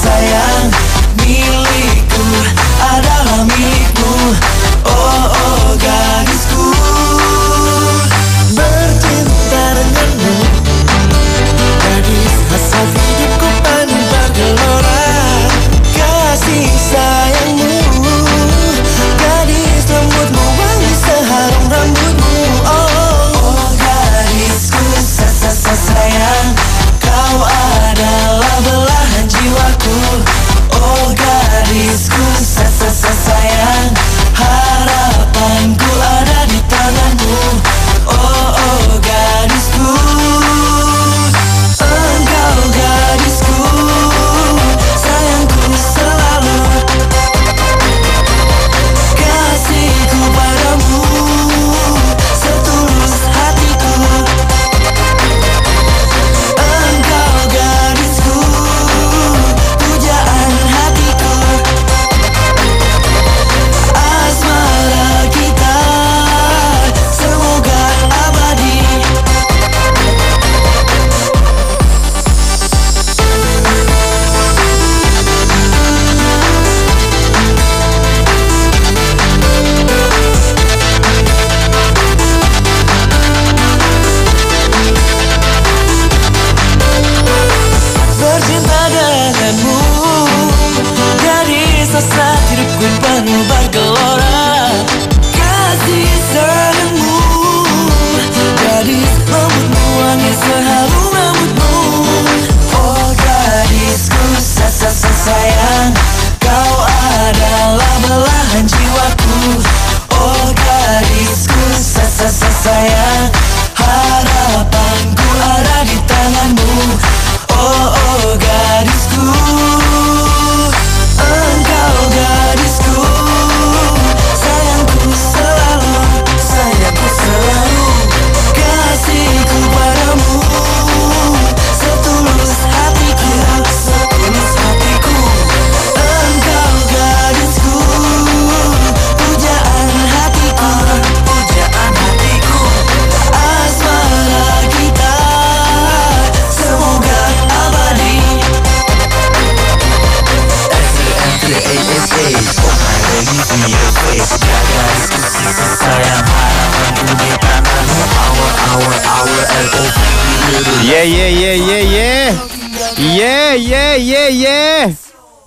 sayang 0.00 0.59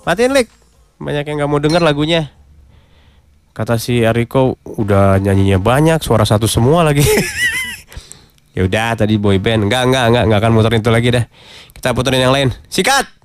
matiin 0.04 0.32
lik 0.32 0.48
banyak 1.00 1.24
yang 1.26 1.36
nggak 1.42 1.50
mau 1.50 1.60
denger 1.60 1.82
lagunya. 1.82 2.30
Kata 3.54 3.78
si 3.78 4.02
Ariko 4.02 4.58
udah 4.66 5.18
nyanyinya 5.22 5.62
banyak 5.62 6.02
suara 6.02 6.26
satu 6.26 6.46
semua 6.46 6.84
lagi. 6.86 7.04
Ya 8.54 8.62
udah 8.70 8.94
tadi 8.94 9.18
boy 9.18 9.42
band. 9.42 9.66
Nggak 9.66 9.82
nggak 9.90 10.04
nggak 10.14 10.24
nggak 10.30 10.38
akan 10.38 10.52
muterin 10.54 10.78
itu 10.78 10.90
lagi 10.94 11.10
dah 11.10 11.26
kita 11.74 11.90
puterin 11.90 12.22
yang 12.22 12.30
lain. 12.30 12.54
Sikat! 12.70 13.23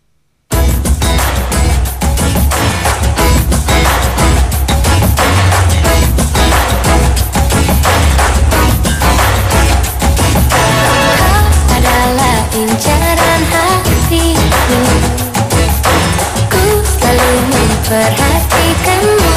but 17.89 18.03
have 18.03 18.47
taken 18.51 19.28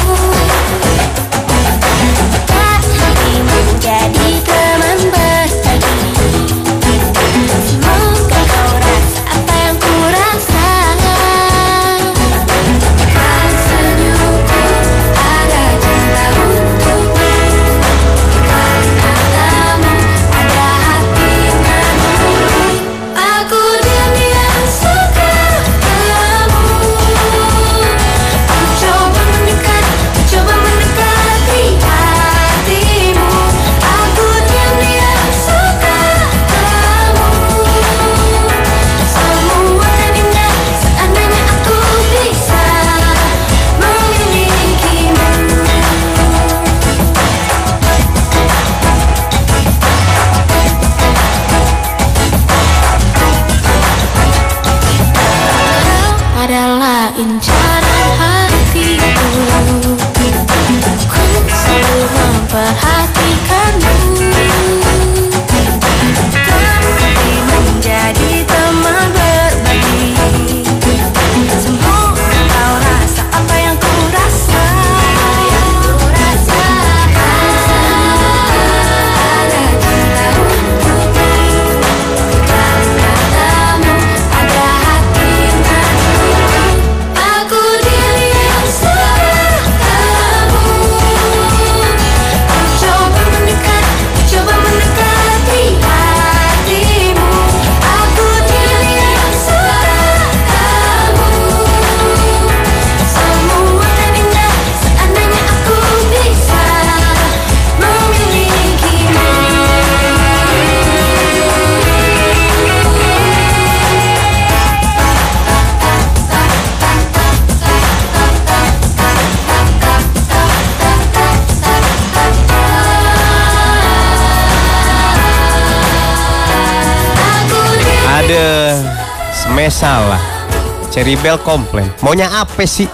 Mesalah. 130.92 130.92
Cherry 130.92 131.16
Bell 131.18 131.38
komplain. 131.40 131.88
Maunya 132.04 132.28
apa 132.28 132.62
sih? 132.68 132.88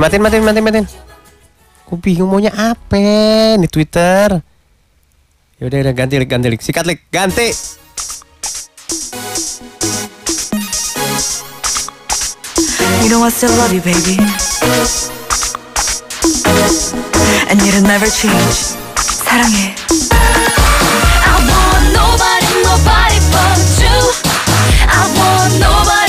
Matiin, 0.00 0.22
matiin, 0.24 0.44
matiin, 0.44 0.64
matiin. 0.64 0.86
Aku 1.84 1.96
bingung 2.00 2.28
maunya 2.32 2.52
apa 2.52 2.96
nih 3.56 3.68
Twitter. 3.68 4.40
Ya 5.58 5.64
udah, 5.66 5.78
udah 5.84 5.94
ganti 5.96 6.14
lik, 6.20 6.28
ganti 6.28 6.48
lik. 6.48 6.62
Sikat 6.62 6.84
lik, 6.86 7.08
ganti. 7.10 7.50
You 13.02 13.08
know 13.10 13.24
I 13.24 13.30
still 13.32 13.52
love 13.56 13.72
you, 13.72 13.80
baby. 13.80 14.20
And 17.48 17.56
you'll 17.64 17.82
never 17.82 18.06
change. 18.12 18.76
사랑해. 19.28 19.74
I 21.24 21.34
want 21.48 21.84
nobody, 21.92 22.50
nobody 22.64 23.18
but 23.32 23.60
you. 23.80 23.98
I 24.88 25.04
want 25.16 25.52
nobody, 25.60 25.68
nobody 25.68 26.01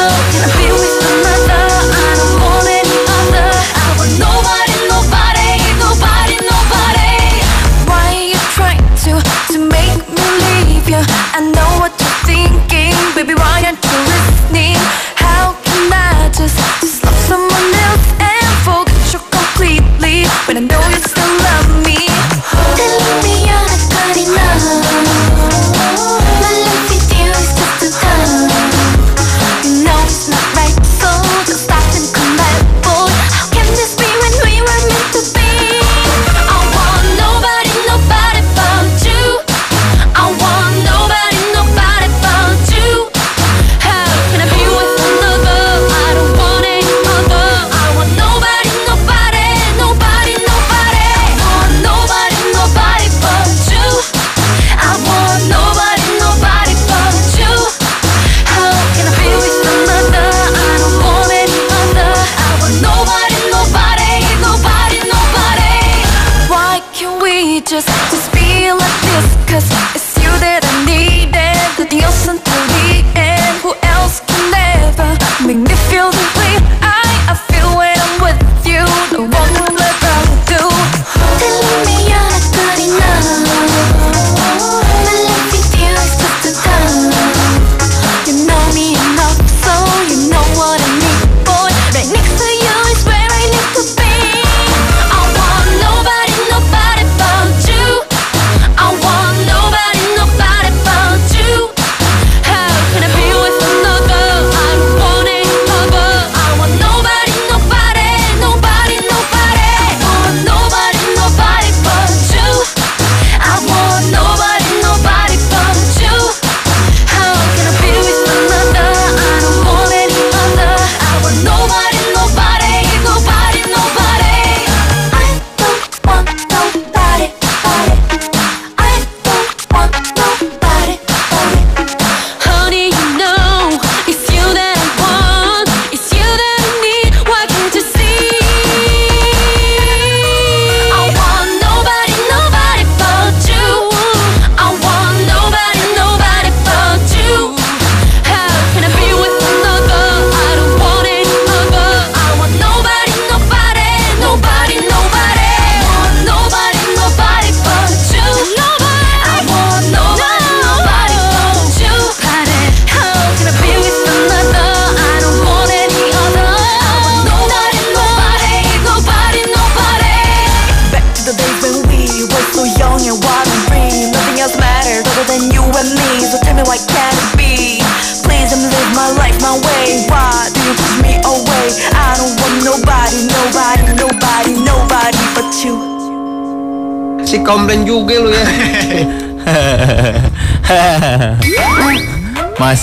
Baby. 0.00 0.30
Why 0.30 0.40
aren't 0.48 2.32
want 2.40 3.34
it. 3.36 3.56
I 3.76 3.88
want 3.98 4.12
nobody, 4.24 4.76
nobody, 4.88 5.48
don't 5.80 5.98
parim, 6.00 6.42
no 6.48 6.58
parei. 6.72 7.44
Why 7.88 8.32
you 8.32 8.40
listening? 14.08 14.78
How 15.16 15.52
can 15.64 15.92
I 15.92 16.30
just 16.32 16.99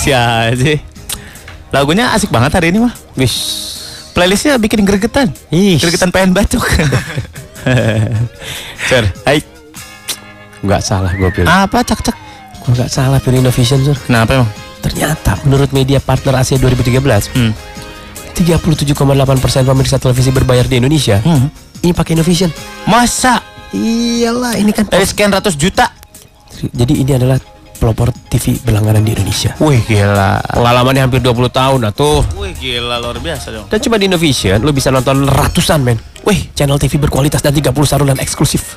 Masih 0.08 0.16
aja. 0.16 0.74
Lagunya 1.68 2.04
asik 2.16 2.32
banget 2.32 2.48
hari 2.50 2.72
ini 2.72 2.80
mah. 2.80 2.94
Wis. 3.12 3.34
Playlistnya 4.16 4.56
bikin 4.56 4.82
gregetan. 4.82 5.28
Ih. 5.52 5.76
Gregetan 5.76 6.08
pengen 6.08 6.32
bacok. 6.32 6.64
Sir, 8.88 9.04
Hai. 9.28 9.44
nggak 10.58 10.80
salah 10.80 11.12
gue 11.12 11.28
pilih. 11.30 11.46
Apa 11.46 11.84
cak 11.84 12.00
cak? 12.02 12.16
Gue 12.64 12.72
nggak 12.72 12.88
salah 12.88 13.20
pilih 13.20 13.44
Innovation, 13.44 13.84
Sur. 13.84 13.94
Kenapa 14.00 14.34
emang? 14.34 14.50
Ternyata 14.80 15.36
menurut 15.44 15.70
media 15.70 16.00
partner 16.00 16.40
Asia 16.40 16.56
2013, 16.56 17.28
Hmm. 17.30 17.52
37,8% 18.32 18.96
pemirsa 19.66 19.98
televisi 19.98 20.30
berbayar 20.30 20.64
di 20.64 20.78
Indonesia 20.78 21.18
Hmm. 21.20 21.50
ini 21.78 21.92
pakai 21.92 22.16
Innovation. 22.16 22.48
Masa? 22.86 23.42
Iyalah, 23.70 24.56
ini 24.56 24.72
kan 24.72 24.88
Dari 24.88 25.04
sekian 25.04 25.28
ratus 25.28 25.52
juta. 25.54 25.92
Jadi 26.72 27.04
ini 27.04 27.12
adalah 27.12 27.36
pelopor 27.78 28.10
TV 28.26 28.58
berlangganan 28.60 29.00
di 29.00 29.14
Indonesia. 29.14 29.54
Wih 29.58 29.80
gila. 29.82 30.42
Pengalamannya 30.42 31.06
hampir 31.06 31.22
20 31.22 31.48
tahun 31.48 31.80
atuh. 31.86 32.20
Wih 32.36 32.52
gila 32.52 32.98
luar 32.98 33.16
biasa 33.16 33.46
dong. 33.48 33.66
Dan 33.70 33.78
cuma 33.78 33.96
di 33.96 34.04
Innovation 34.04 34.58
lo 34.60 34.74
bisa 34.74 34.90
nonton 34.90 35.24
ratusan 35.24 35.80
men. 35.80 35.96
Wih, 36.26 36.50
channel 36.52 36.76
TV 36.76 36.98
berkualitas 36.98 37.40
dan 37.40 37.54
30 37.54 37.72
saluran 37.86 38.18
eksklusif 38.18 38.76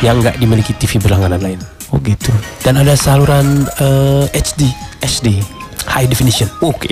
yang 0.00 0.18
nggak 0.18 0.40
dimiliki 0.40 0.72
TV 0.74 0.96
berlangganan 0.98 1.38
lain. 1.38 1.60
Oh 1.92 2.00
gitu. 2.00 2.32
Dan 2.64 2.80
ada 2.80 2.96
saluran 2.96 3.68
eh, 3.78 4.24
HD, 4.32 4.66
SD. 4.98 5.28
high 5.84 6.08
definition. 6.08 6.48
Oke. 6.64 6.88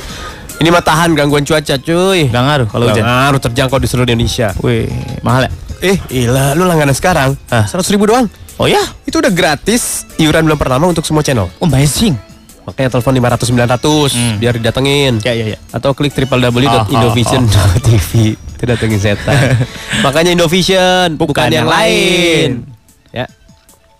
Ini 0.60 0.68
mah 0.68 0.84
tahan 0.84 1.16
gangguan 1.16 1.42
cuaca, 1.42 1.74
cuy. 1.74 2.28
Gak 2.28 2.44
ngaruh 2.44 2.68
kalau 2.70 2.86
hujan. 2.86 3.02
ngaruh 3.02 3.40
terjangkau 3.40 3.80
di 3.80 3.88
seluruh 3.88 4.06
Indonesia. 4.06 4.52
Wih 4.60 4.86
mahal 5.24 5.48
ya? 5.48 5.50
Eh, 5.82 5.98
ilah, 6.14 6.54
lu 6.54 6.62
langganan 6.62 6.94
sekarang 6.94 7.34
Ah. 7.50 7.66
100 7.66 7.90
ribu 7.90 8.06
doang. 8.06 8.30
Oh 8.56 8.66
ya? 8.66 8.80
Itu 9.02 9.18
udah 9.18 9.30
gratis 9.30 10.04
iuran 10.16 10.44
bulan 10.44 10.58
pertama 10.58 10.84
untuk 10.86 11.02
semua 11.02 11.20
channel. 11.20 11.48
Amazing. 11.58 12.14
Makanya 12.62 12.94
telepon 12.94 13.14
500 13.16 13.50
900 13.50 14.14
Hmm. 14.14 14.36
biar 14.38 14.54
didatengin. 14.54 15.18
Ya 15.20 15.32
ya 15.32 15.46
ya. 15.50 15.58
Atau 15.70 15.92
klik 15.92 16.14
www.indovision.tv 16.14 18.10
itu 18.38 18.62
datengin 18.62 19.00
setan. 19.00 19.34
Makanya 20.06 20.30
Indovision 20.30 21.18
bukan, 21.18 21.50
yang 21.50 21.66
lain. 21.66 22.62
Ya, 23.10 23.26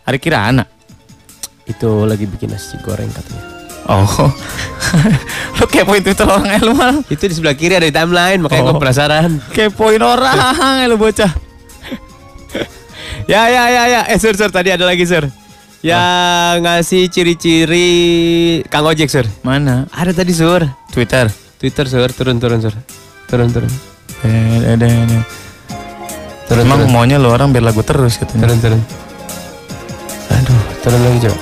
Hari 0.02 0.18
kira 0.18 0.46
anak. 0.46 0.70
itu 1.62 1.86
lagi 2.04 2.26
bikin 2.26 2.50
nasi 2.50 2.74
goreng 2.80 3.06
katanya. 3.08 3.42
Oh. 3.86 4.06
lu 5.58 5.66
kepoin 5.66 6.02
Twitter 6.02 6.22
orang 6.22 6.58
lu 6.60 6.74
mal. 6.74 7.02
Itu 7.06 7.22
di 7.22 7.34
sebelah 7.34 7.54
kiri 7.54 7.74
ada 7.74 7.86
di 7.86 7.90
timeline, 7.90 8.38
makanya 8.38 8.62
Oh. 8.62 8.70
gue 8.70 8.80
penasaran. 8.80 9.30
Kepoin 9.50 9.98
orang 9.98 10.86
lu 10.86 10.94
bocah. 10.96 11.30
Ya 13.30 13.48
ya 13.48 13.64
ya 13.70 13.82
ya. 13.88 14.00
Eh 14.10 14.18
sur 14.18 14.34
sur 14.34 14.50
tadi 14.50 14.70
ada 14.70 14.84
lagi 14.84 15.06
sur. 15.06 15.24
Yang 15.82 16.54
ngasih 16.62 17.02
ciri-ciri 17.10 17.88
Kang 18.70 18.86
Ojek 18.86 19.10
sur. 19.10 19.26
Mana? 19.42 19.86
Ada 19.90 20.14
tadi 20.14 20.30
sur. 20.30 20.62
Twitter. 20.90 21.26
Twitter 21.58 21.86
sur 21.86 22.08
turun 22.10 22.38
turun 22.38 22.60
sur. 22.60 22.74
Turun 23.26 23.50
turun. 23.50 23.70
Eh, 24.22 24.74
ada 24.74 24.86
ada. 24.86 25.18
Turun 26.46 26.62
Emang 26.66 26.80
turun. 26.86 26.92
maunya 26.92 27.16
lu 27.18 27.30
orang 27.30 27.50
biar 27.50 27.64
lagu 27.64 27.82
terus 27.82 28.18
katanya. 28.18 28.46
Turun 28.46 28.58
turun. 28.60 28.80
Aduh, 30.30 30.60
turun 30.82 31.00
lagi 31.02 31.18
coba. 31.26 31.38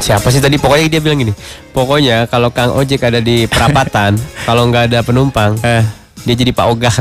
Siapa 0.00 0.26
sih 0.30 0.40
tadi? 0.40 0.56
Pokoknya 0.56 0.86
dia 0.88 1.00
bilang 1.02 1.18
gini. 1.18 1.34
Pokoknya 1.70 2.24
kalau 2.26 2.50
Kang 2.50 2.72
Ojek 2.72 3.02
ada 3.02 3.18
di 3.18 3.44
perapatan, 3.44 4.14
kalau 4.48 4.66
nggak 4.66 4.90
ada 4.90 5.00
penumpang, 5.02 5.58
Eh. 5.60 5.82
dia 6.20 6.34
jadi 6.36 6.52
Pak 6.52 6.66
Ogah 6.68 6.92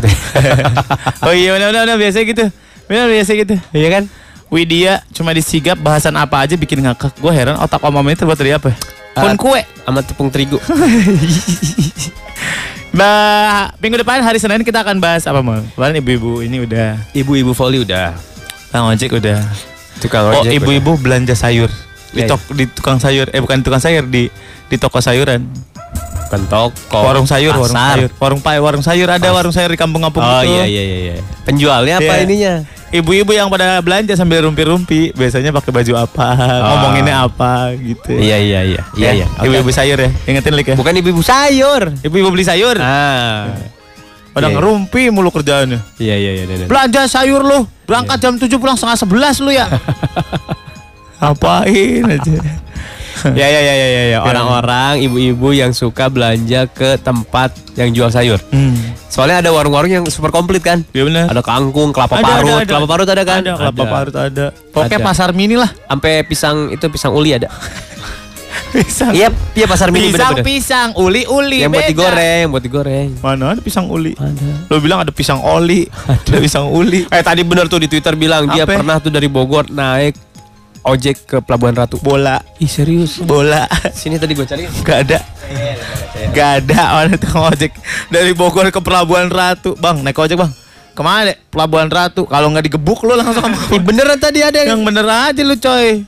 oh 1.27 1.34
iya 1.36 1.51
benar 1.51 1.75
benar 1.75 1.84
benar, 1.86 1.98
biasa 2.00 2.24
gitu. 2.24 2.46
Benar 2.89 3.05
biasa 3.08 3.31
gitu. 3.36 3.55
Iya 3.72 3.89
kan? 3.91 4.03
Widya 4.50 5.05
cuma 5.13 5.29
disigap 5.29 5.77
bahasan 5.77 6.17
apa 6.17 6.41
aja 6.41 6.58
bikin 6.58 6.81
ngakak. 6.81 7.13
Gue 7.15 7.29
heran 7.29 7.53
otak 7.55 7.79
om 7.79 7.93
ini 8.01 8.17
terbuat 8.17 8.34
dari 8.36 8.51
apa? 8.51 8.74
Pun 9.13 9.29
Ah. 9.29 9.38
kue. 9.38 9.62
Sama 9.79 10.01
tepung 10.01 10.27
terigu. 10.27 10.58
Bah, 12.89 13.69
minggu 13.77 14.01
depan 14.01 14.17
hari 14.19 14.41
Senin 14.41 14.65
kita 14.65 14.81
akan 14.81 14.98
bahas 14.98 15.22
apa 15.24 15.39
mal? 15.39 15.62
Kemarin 15.77 16.01
ibu-ibu 16.01 16.41
ini 16.41 16.65
udah, 16.65 16.98
Ibu-ibu 17.13 17.53
volley 17.53 17.86
udah. 17.86 18.17
Kang 18.74 18.89
Ojek 18.89 19.13
udah. 19.13 19.46
Tukang 20.01 20.25
Oh 20.27 20.41
ojek. 20.41 20.58
ibu-ibu 20.58 20.98
belanja 20.98 21.38
sayur 21.38 21.69
di, 22.10 22.25
Iya, 22.25 22.34
tok, 22.34 22.41
di 22.50 22.65
tukang 22.65 22.98
sayur, 22.98 23.29
eh 23.29 23.38
bukan 23.38 23.62
tukang 23.62 23.77
sayur 23.77 24.01
di 24.03 24.34
di 24.65 24.75
toko 24.75 24.98
sayuran, 24.98 25.46
Bukan 26.25 26.41
toko. 26.50 27.00
warung 27.03 27.29
sayur, 27.29 27.53
warung 27.53 27.69
pasar. 27.69 27.93
sayur, 27.93 28.10
warung 28.17 28.41
pai, 28.41 28.58
warung 28.58 28.81
sayur 28.81 29.05
ada 29.08 29.27
warung 29.29 29.51
sayur 29.51 29.69
di 29.69 29.77
kampung-kampung 29.77 30.19
Oh 30.19 30.41
gitu. 30.41 30.50
iya 30.50 30.65
iya 30.65 30.81
iya. 30.81 30.98
iya. 31.12 31.15
Penjualnya 31.46 31.96
apa 32.00 32.10
Iya. 32.12 32.24
ininya? 32.25 32.53
Ibu-ibu 32.89 33.29
yang 33.29 33.53
pada 33.53 33.77
belanja 33.86 34.17
sambil 34.17 34.41
rumpi-rumpi, 34.50 35.13
biasanya 35.13 35.53
pakai 35.53 35.69
baju 35.69 35.93
apa, 36.10 36.27
ngomonginnya 36.65 37.22
apa 37.22 37.77
gitu. 37.77 38.17
Iya 38.17 38.38
iya 38.41 38.60
iya. 38.65 38.81
Iya 38.98 39.10
iya. 39.24 39.27
Oke. 39.38 39.46
Ibu-ibu 39.46 39.69
sayur 39.69 39.98
ya, 40.01 40.10
ingetin 40.25 40.58
Lik 40.58 40.74
ya. 40.74 40.75
Bukan 40.75 40.98
ibu-ibu 40.98 41.22
sayur. 41.22 41.93
Ibu-ibu 42.01 42.34
beli 42.34 42.41
sayur, 42.41 42.81
Ah. 42.81 43.53
pada 44.34 44.50
iya. 44.50 44.58
ngerumpi 44.58 45.13
mulu 45.13 45.29
kerjaannya. 45.29 45.77
Iya 46.01 46.15
iya 46.17 46.31
iya. 46.41 46.43
iya. 46.50 46.65
Belanja 46.65 47.05
sayur 47.05 47.46
lu, 47.46 47.69
berangkat 47.86 48.17
jam 48.17 48.34
7 48.41 48.50
pulang 48.58 48.74
setengah 48.74 48.98
11 49.38 49.46
lu 49.46 49.51
ya. 49.53 49.69
Apain 51.22 52.03
aja. 52.10 52.38
Ya 53.39 53.48
ya 53.48 53.60
ya 53.60 53.74
ya 53.75 53.88
ya, 53.88 54.04
ya. 54.16 54.20
Orang-orang 54.24 55.04
ibu-ibu 55.04 55.51
yang 55.51 55.72
suka 55.72 56.08
belanja 56.08 56.66
ke 56.70 56.96
tempat 57.00 57.51
yang 57.75 57.92
jual 57.92 58.10
sayur. 58.10 58.39
Hmm. 58.51 58.75
Soalnya 59.10 59.44
ada 59.44 59.50
warung-warung 59.51 59.92
yang 59.92 60.06
super 60.08 60.30
komplit 60.30 60.63
kan. 60.63 60.86
Iya 60.94 61.04
benar. 61.10 61.25
Ada 61.28 61.42
kangkung, 61.42 61.92
kelapa 61.92 62.20
Ada, 62.20 62.24
parut, 62.24 62.48
ada, 62.48 62.56
ada. 62.56 62.70
kelapa 62.70 62.88
parut 62.88 63.10
ada 63.10 63.24
kan? 63.25 63.42
Ada, 63.42 63.54
kelapa 63.58 63.84
parut 63.86 64.16
ada. 64.16 64.46
Pokoknya 64.72 65.00
Ada. 65.01 65.08
pasar 65.10 65.30
mini 65.34 65.56
lah. 65.58 65.70
Sampai 65.86 66.24
pisang 66.24 66.70
itu 66.70 66.86
pisang 66.88 67.12
uli 67.12 67.36
ada. 67.36 67.50
Pisang. 68.70 69.18
Iya, 69.18 69.34
iya 69.58 69.66
pasar 69.66 69.89
mini 69.89 70.13
pisang, 70.13 70.30
bener-bener. 70.38 70.46
pisang, 70.46 70.89
uli, 70.94 71.25
uli. 71.25 71.66
Yang 71.66 71.74
buat 71.74 71.82
beda. 71.82 71.89
digoreng, 71.89 72.44
buat 72.54 72.63
digoreng. 72.63 73.08
Mana 73.18 73.58
ada 73.58 73.62
pisang 73.66 73.89
uli? 73.89 74.13
Ada. 74.13 74.70
Lo 74.70 74.78
bilang 74.78 75.01
ada 75.01 75.10
pisang 75.10 75.42
oli, 75.42 75.89
ada 75.89 76.38
pisang 76.38 76.70
uli. 76.70 77.01
Eh 77.10 77.24
tadi 77.25 77.42
bener 77.42 77.66
tuh 77.66 77.82
di 77.82 77.89
Twitter 77.89 78.13
bilang 78.13 78.46
dia 78.54 78.70
Apa? 78.70 78.78
pernah 78.78 79.01
tuh 79.01 79.10
dari 79.10 79.25
Bogor 79.25 79.74
naik 79.74 80.13
ojek 80.89 81.15
ke 81.25 81.38
Pelabuhan 81.41 81.77
Ratu. 81.77 82.01
Bola, 82.01 82.41
Ih 82.58 82.67
serius? 82.69 83.22
bola. 83.22 83.69
Sini 83.93 84.17
tadi 84.17 84.34
gue 84.34 84.46
cari. 84.46 84.65
Gak 84.81 84.98
ada. 85.05 85.19
Gak 86.34 86.50
ada 86.65 86.81
mana 86.98 87.15
tukang 87.17 87.50
ojek 87.50 87.72
dari 88.10 88.34
Bogor 88.34 88.69
ke 88.69 88.81
Pelabuhan 88.81 89.29
Ratu. 89.29 89.77
Bang, 89.77 90.01
naik 90.01 90.17
ojek 90.17 90.38
bang. 90.38 90.51
Ke 90.93 91.01
mana 91.05 91.31
deh? 91.31 91.38
Pelabuhan 91.48 91.88
Ratu. 91.88 92.27
Kalau 92.27 92.51
nggak 92.51 92.65
digebuk 92.67 93.08
lo 93.08 93.15
langsung 93.15 93.48
Ih, 93.72 93.79
beneran 93.79 94.19
tadi 94.19 94.43
ada 94.43 94.60
yang 94.60 94.84
bener 94.84 95.08
aja 95.08 95.41
lu 95.41 95.55
coy. 95.55 96.03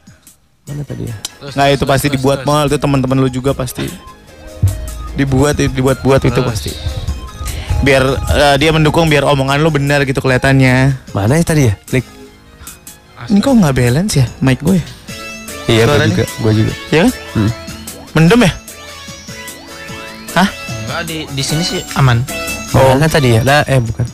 Mana 0.68 0.84
tadi 0.84 1.08
ya? 1.08 1.16
Nggak 1.42 1.68
itu 1.80 1.84
pasti 1.88 2.08
dibuat 2.12 2.44
mal 2.44 2.68
itu 2.68 2.78
teman-teman 2.78 3.18
lu 3.24 3.30
juga 3.32 3.56
pasti. 3.56 3.88
Dibuat 5.16 5.58
dibuat-buat 5.60 6.22
itu 6.28 6.42
pasti. 6.44 6.72
Biar 7.82 8.04
eh, 8.14 8.56
dia 8.62 8.70
mendukung 8.70 9.10
biar 9.10 9.26
omongan 9.26 9.58
lu 9.58 9.74
benar 9.74 10.06
gitu 10.06 10.22
kelihatannya. 10.22 11.02
Mana 11.16 11.40
ya 11.40 11.44
tadi 11.44 11.72
ya? 11.72 11.74
Klik. 11.90 12.21
Ini 13.30 13.38
kok 13.44 13.54
nggak 13.54 13.76
balance 13.78 14.14
ya 14.18 14.26
mic 14.42 14.58
gue? 14.66 14.82
Iya, 15.70 15.86
gue 15.86 16.08
juga, 16.10 16.26
gue 16.26 16.52
juga. 16.66 16.74
Ya 16.90 17.00
kan? 17.06 17.12
Hmm. 17.38 17.52
Mendem 18.18 18.42
ya? 18.44 18.52
Hah? 20.36 20.50
Enggak 20.88 21.02
di 21.06 21.18
di 21.30 21.44
sini 21.46 21.64
sih 21.64 21.82
aman. 22.00 22.26
Oh, 22.74 22.96
mana 22.96 23.06
tadi 23.06 23.36
ya? 23.38 23.42
Nah, 23.44 23.62
eh 23.68 23.78
bukan. 23.78 24.08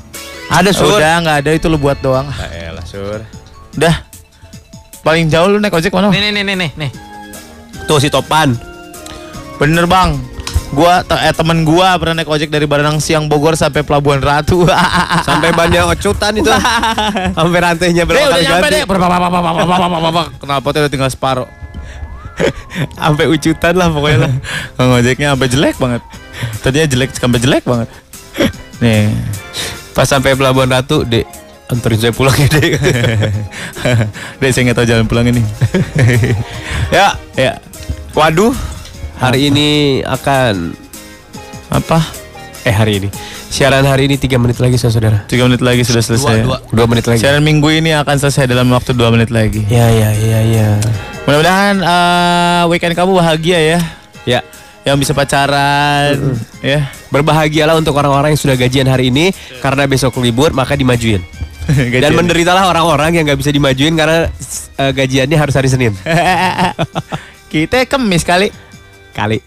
Ada 0.51 0.69
sur. 0.73 0.97
Udah 0.97 1.23
nggak 1.23 1.37
ada 1.45 1.51
itu 1.55 1.67
lu 1.69 1.77
buat 1.79 1.97
doang. 2.03 2.27
Ah, 2.27 2.49
elah 2.51 2.85
sur. 2.85 3.21
Udah. 3.77 3.95
Paling 5.05 5.31
jauh 5.31 5.47
lu 5.47 5.61
naik 5.61 5.71
ojek 5.71 5.93
mana? 5.93 6.11
Nih 6.11 6.19
nih 6.19 6.31
nih 6.35 6.43
nih 6.43 6.55
nih 6.57 6.71
nih. 6.75 6.91
Tuh 7.87 8.01
si 8.01 8.11
Topan. 8.11 8.57
Bener 9.61 9.87
bang. 9.87 10.19
Gua 10.67 11.00
te- 11.01 11.15
eh, 11.17 11.31
temen 11.31 11.63
gua 11.63 11.95
pernah 11.95 12.19
naik 12.19 12.27
ojek 12.27 12.50
dari 12.50 12.67
Baranang 12.67 13.00
Siang 13.00 13.25
Bogor 13.25 13.55
sampai 13.55 13.81
Pelabuhan 13.81 14.19
Ratu. 14.19 14.67
Sampai 15.27 15.51
bannya 15.51 15.83
ocutan 15.83 16.36
itu. 16.36 16.51
Sampai 17.38 17.59
rantainya 17.59 18.03
berapa 18.03 18.19
kali 18.29 18.43
ganti. 18.45 18.62
deh. 18.75 18.83
Kenapa 20.38 20.67
tuh 20.67 20.79
udah 20.79 20.91
tinggal 20.91 21.09
separuh? 21.09 21.47
Sampai 23.00 23.25
ucutan 23.25 23.74
lah 23.74 23.88
pokoknya 23.89 24.17
lah. 24.21 24.31
Kang 24.75 24.91
ojeknya 24.93 25.27
sampai 25.33 25.47
jelek 25.47 25.75
banget. 25.77 26.01
Tadinya 26.62 26.86
jelek 26.86 27.09
sampai 27.12 27.39
jelek 27.39 27.63
banget. 27.65 27.89
Nih. 28.77 29.09
Pas 29.91 30.05
sampai 30.05 30.38
Pelabuhan 30.38 30.69
Ratu, 30.69 31.01
Dek, 31.01 31.25
anterin 31.65 31.97
saya 31.97 32.13
pulang 32.13 32.38
ya, 32.38 32.45
Dek. 32.45 32.71
Deh 34.38 34.50
saya 34.53 34.62
nggak 34.69 34.77
tahu 34.77 34.86
jalan 34.86 35.05
pulang 35.09 35.25
ini. 35.25 35.41
ya, 36.93 37.17
ya. 37.33 37.57
waduh. 38.13 38.53
Hari 39.17 39.50
ini 39.50 39.69
akan 40.05 40.77
Apa? 41.67 42.00
eh 42.63 42.71
hari 42.71 43.00
ini. 43.00 43.09
Siaran 43.47 43.88
hari 43.88 44.12
ini 44.12 44.19
3 44.19 44.36
menit 44.38 44.59
lagi 44.59 44.75
saudara. 44.75 45.24
Tiga 45.24 45.47
menit 45.47 45.63
lagi 45.63 45.88
sudah 45.88 46.03
selesai. 46.03 46.43
Dua, 46.43 46.59
2 46.69 46.91
menit 46.91 47.07
lagi. 47.07 47.24
Siaran 47.24 47.39
minggu 47.41 47.71
ini 47.71 47.95
akan 47.95 48.15
selesai 48.19 48.43
dalam 48.43 48.67
waktu 48.69 48.91
dua 48.91 49.07
menit 49.07 49.31
lagi. 49.31 49.63
Ya 49.71 49.88
ya 49.88 50.12
ya 50.12 50.39
ya. 50.43 50.69
Mudah-mudahan 51.24 51.75
eh, 51.79 52.62
weekend 52.67 52.93
kamu 52.93 53.15
bahagia 53.15 53.59
ya. 53.59 53.79
Ya, 54.27 54.39
Yang 54.83 55.07
bisa 55.07 55.12
pacaran, 55.15 56.36
ya. 56.59 56.91
berbahagialah 57.07 57.79
untuk 57.79 57.95
orang-orang 57.95 58.36
yang 58.36 58.41
sudah 58.43 58.59
gajian 58.59 58.88
hari 58.88 59.07
ini 59.07 59.31
karena 59.63 59.88
besok 59.88 60.19
libur 60.19 60.51
maka 60.51 60.75
dimajuin. 60.75 61.24
Dan 62.03 62.12
menderitalah 62.12 62.67
orang-orang 62.67 63.15
yang 63.15 63.24
nggak 63.24 63.39
bisa 63.39 63.51
dimajuin 63.55 63.95
karena 63.95 64.27
eh, 64.75 64.91
gajiannya 64.91 65.38
harus 65.39 65.55
hari 65.55 65.71
Senin. 65.71 65.95
Kita 67.51 67.88
kemis 67.88 68.27
kali. 68.27 68.66
Kali. 69.17 69.41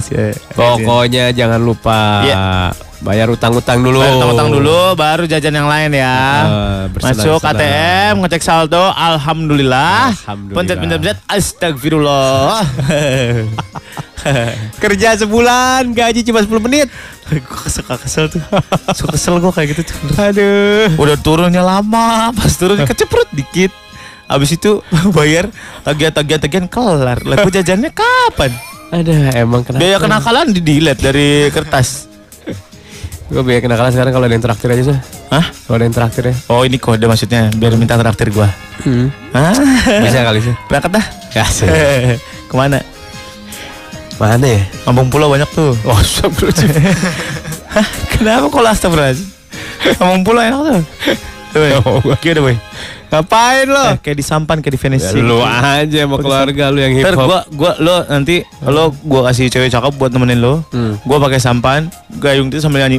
Sih. 0.00 0.32
Pokoknya 0.56 1.36
jangan 1.36 1.60
lupa 1.60 2.24
Iya. 2.24 2.72
bayar 3.04 3.28
utang-utang 3.28 3.84
dulu. 3.84 4.00
Bayar 4.00 4.16
utang-utang 4.16 4.48
dulu, 4.48 4.78
baru 4.96 5.28
jajan 5.28 5.52
yang 5.52 5.68
lain 5.68 5.92
ya. 5.92 6.16
Eh, 6.16 6.82
bersenang-senang. 6.96 7.36
Masuk 7.36 7.40
ATM, 7.44 8.14
ngecek 8.24 8.40
saldo, 8.42 8.84
alhamdulillah. 8.88 10.16
Alhamdulillah. 10.16 10.56
Pencet 10.56 10.76
pencet 10.80 10.98
pencet, 11.04 11.18
astagfirullah. 11.28 12.64
Kerja 14.82 15.14
sebulan 15.14 15.92
gaji 15.92 16.24
cuma 16.24 16.40
10 16.42 16.58
menit. 16.64 16.88
gue 17.26 17.68
suka 17.68 18.00
kesel 18.00 18.26
tuh. 18.26 18.40
Suka 18.96 19.14
kesel 19.14 19.38
gue 19.38 19.52
kayak 19.52 19.68
gitu 19.76 19.82
tuh. 19.92 19.98
Aduh. 20.18 20.88
Udah 20.96 21.16
turunnya 21.20 21.60
lama, 21.60 22.32
pas 22.32 22.52
turunnya 22.56 22.88
keceprut 22.88 23.28
dikit. 23.30 23.70
Abis 24.26 24.50
itu 24.52 24.82
bayar 25.16 25.46
tagihan-tagihan 25.82 26.40
tagihan 26.40 26.66
kelar. 26.66 27.22
Lah 27.22 27.36
gue 27.38 27.52
jajannya 27.52 27.90
kapan? 27.90 28.50
Ada 28.86 29.34
emang 29.36 29.62
kenapa? 29.62 29.82
Biaya 29.82 29.98
kenakalan 29.98 30.46
di 30.50 30.60
delete 30.60 31.00
dari 31.00 31.28
kertas. 31.48 32.06
Gue 33.26 33.42
biaya 33.42 33.58
kenakalan 33.58 33.90
sekarang 33.90 34.14
kalau 34.14 34.22
ada 34.22 34.34
yang 34.34 34.44
traktir 34.44 34.70
aja 34.70 34.82
sih. 34.84 34.98
Hah? 35.26 35.42
Kalau 35.66 35.76
ada 35.76 35.84
yang 35.84 35.94
traktir 35.94 36.30
ya. 36.30 36.34
Oh 36.46 36.62
ini 36.62 36.78
kode 36.78 37.02
maksudnya 37.02 37.50
biar 37.50 37.74
minta 37.74 37.98
traktir 37.98 38.30
gua. 38.30 38.46
Hmm. 38.82 39.10
Hah? 39.34 39.50
Bisa 39.98 40.22
kali 40.22 40.38
sih. 40.40 40.54
Berangkat 40.66 40.94
dah. 40.94 41.06
Ya. 41.34 41.42
Ke 42.48 42.54
mana? 42.54 42.78
Mana 44.16 44.46
ya? 44.46 44.62
Kampung 44.82 45.10
Pulau 45.10 45.26
banyak 45.28 45.50
tuh. 45.50 45.74
Oh, 45.84 45.92
astagfirullahaladzim. 45.92 46.70
Hah? 47.68 47.86
Kenapa 48.08 48.46
kok 48.46 48.62
astagfirullahaladzim? 48.62 49.26
Kampung 49.98 50.22
Pulau 50.22 50.40
enak 50.40 50.60
tuh. 50.62 50.82
Tuh, 51.50 51.58
boy. 51.58 51.70
Oh, 51.82 51.98
gua- 52.00 52.18
Gimana 52.18 52.40
boy? 52.42 52.56
Ngapain 53.06 53.66
lo? 53.70 53.84
Eh, 53.94 53.98
kayak 54.02 54.16
di 54.18 54.24
Sampan, 54.26 54.58
kayak 54.58 54.74
di 54.74 54.80
Venice. 54.80 55.08
Ya, 55.14 55.22
lu 55.22 55.38
aja 55.38 55.98
sama 56.04 56.16
keluarga 56.18 56.64
lu 56.74 56.78
yang 56.82 56.94
hip 56.98 57.14
hop. 57.14 57.26
gua, 57.30 57.40
gua, 57.54 57.72
lo 57.78 57.96
nanti 58.10 58.42
lo 58.66 58.90
gua 59.06 59.30
kasih 59.30 59.46
cewek 59.46 59.70
cakep 59.70 59.94
buat 59.94 60.10
nemenin 60.10 60.42
lo. 60.42 60.66
Hmm. 60.74 60.98
Gua 61.06 61.22
pakai 61.22 61.38
sampan, 61.38 61.86
gayung 62.18 62.50
itu 62.50 62.58
sambil 62.58 62.82
nyanyi. 62.82 62.98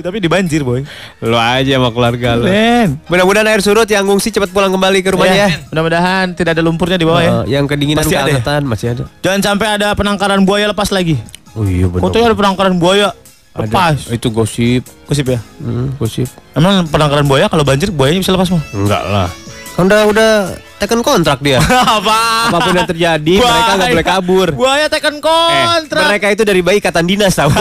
Tapi 0.00 0.16
dibanjir 0.22 0.64
boy. 0.64 0.80
Lu 1.20 1.36
aja 1.36 1.70
sama 1.76 1.92
keluarga 1.92 2.40
lu. 2.40 2.48
Ben. 2.48 2.96
Mudah-mudahan 3.12 3.46
air 3.52 3.60
surut 3.60 3.88
yang 3.88 4.08
ngungsi 4.08 4.32
cepat 4.32 4.48
pulang 4.48 4.72
kembali 4.72 5.04
ke 5.04 5.12
rumahnya. 5.12 5.36
Ya, 5.36 5.50
mudah-mudahan 5.68 6.32
tidak 6.32 6.56
ada 6.56 6.62
lumpurnya 6.64 6.96
di 6.96 7.06
bawah 7.06 7.22
ya. 7.22 7.32
Oh, 7.32 7.44
yang 7.44 7.64
kedinginan 7.68 8.02
Pasti 8.02 8.16
ada 8.16 8.32
ya? 8.32 8.60
masih 8.64 8.86
ada. 8.96 9.04
Jangan 9.20 9.40
sampai 9.44 9.66
ada 9.76 9.92
penangkaran 9.92 10.42
buaya 10.48 10.72
lepas 10.72 10.88
lagi. 10.88 11.20
Oh 11.58 11.66
iya 11.66 11.90
benar. 11.90 12.02
Fotonya 12.06 12.26
ada 12.30 12.38
penangkaran 12.38 12.74
buaya 12.78 13.10
Ada. 13.50 13.66
lepas. 13.66 13.96
Itu 14.08 14.30
gosip. 14.30 14.86
Gosip 15.04 15.26
ya. 15.26 15.40
Hmm, 15.58 15.90
gosip. 15.98 16.30
Emang 16.54 16.86
penangkaran 16.86 17.26
buaya 17.26 17.50
kalau 17.50 17.66
banjir 17.66 17.90
buayanya 17.90 18.22
bisa 18.22 18.30
lepas 18.30 18.48
mau? 18.48 18.62
Enggak 18.70 19.02
lah. 19.02 19.28
Kan 19.74 19.86
udah 19.86 20.02
udah 20.06 20.30
tekan 20.78 21.00
kontrak 21.02 21.38
dia. 21.40 21.58
Apa? 21.98 22.48
Apa 22.48 22.58
pun 22.62 22.74
yang 22.74 22.86
terjadi, 22.86 23.34
mereka 23.36 23.72
nggak 23.74 23.90
boleh 23.90 24.06
kabur. 24.06 24.48
Buaya 24.54 24.86
tekan 24.86 25.18
Eh, 25.18 25.22
kontrak. 25.22 26.04
mereka 26.06 26.26
itu 26.30 26.42
dari 26.46 26.60
bayi 26.62 26.78
ikatan 26.78 27.06
dinas 27.06 27.34
tahu. 27.34 27.50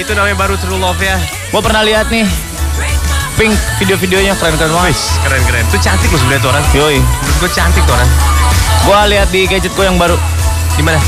itu 0.00 0.16
namanya 0.16 0.36
baru 0.38 0.54
True 0.56 0.80
Love 0.80 1.02
ya. 1.04 1.16
Gua 1.52 1.60
pernah 1.60 1.84
lihat 1.84 2.08
nih. 2.08 2.49
Pink 3.40 3.56
video-videonya 3.80 4.36
keren-keren 4.36 4.68
banget. 4.68 5.00
Keren 5.24 5.40
keren. 5.48 5.64
Itu 5.64 5.80
cantik 5.80 6.12
loh 6.12 6.20
sebenarnya 6.20 6.44
tuh 6.44 6.50
orang. 6.52 6.64
Yoi. 6.76 7.00
Menurut 7.00 7.36
gue 7.40 7.50
cantik 7.56 7.80
tuh 7.88 7.96
orang. 7.96 8.10
Gua 8.84 9.08
lihat 9.08 9.32
di 9.32 9.48
gadget 9.48 9.72
gua 9.72 9.88
yang 9.88 9.96
baru. 9.96 10.20
Gimana? 10.76 11.00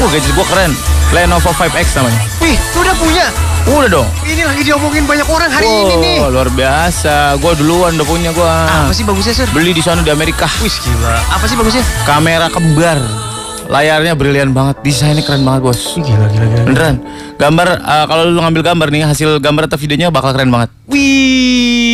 Wah, 0.00 0.08
gadget 0.08 0.32
gua 0.32 0.48
keren. 0.48 0.72
Lenovo 1.12 1.52
5X 1.52 2.00
namanya. 2.00 2.24
Wih, 2.40 2.56
lu 2.72 2.80
udah 2.80 2.96
punya. 2.96 3.26
Udah 3.68 3.88
dong. 4.00 4.08
Ini 4.24 4.48
lagi 4.48 4.64
diomongin 4.64 5.04
banyak 5.04 5.28
orang 5.28 5.52
hari 5.52 5.68
Wow, 5.68 5.92
ini 5.92 5.96
nih. 6.00 6.16
luar 6.32 6.48
biasa. 6.48 7.36
Gua 7.36 7.52
duluan 7.52 8.00
udah 8.00 8.08
punya 8.08 8.32
gua. 8.32 8.64
Apa 8.88 8.96
sih 8.96 9.04
bagusnya, 9.04 9.36
Sir? 9.36 9.48
Beli 9.52 9.76
di 9.76 9.84
sana 9.84 10.00
di 10.00 10.08
Amerika. 10.08 10.48
Wih, 10.64 10.72
gila. 10.72 11.20
Apa 11.36 11.44
sih 11.44 11.52
bagusnya? 11.52 11.84
Kamera 12.08 12.48
kembar. 12.48 13.27
Layarnya 13.68 14.16
brilian 14.16 14.56
banget. 14.56 14.80
Desainnya 14.80 15.20
keren 15.20 15.44
banget, 15.44 15.60
Bos. 15.60 15.92
Gila, 16.00 16.26
gila, 16.32 16.46
gila. 16.48 16.64
Beneran. 16.64 16.96
Gambar 17.36 17.68
eh, 17.84 18.04
kalau 18.08 18.22
lu 18.32 18.40
ngambil 18.40 18.62
gambar 18.64 18.88
nih, 18.88 19.04
hasil 19.04 19.38
gambar 19.44 19.68
atau 19.68 19.76
videonya 19.76 20.08
bakal 20.08 20.32
keren 20.32 20.48
banget. 20.48 20.72
Wih. 20.88 21.92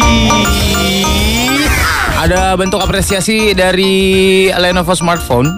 Ada 2.15 2.57
bentuk 2.57 2.81
apresiasi 2.81 3.53
dari 3.53 4.49
Lenovo 4.55 4.95
smartphone. 4.95 5.51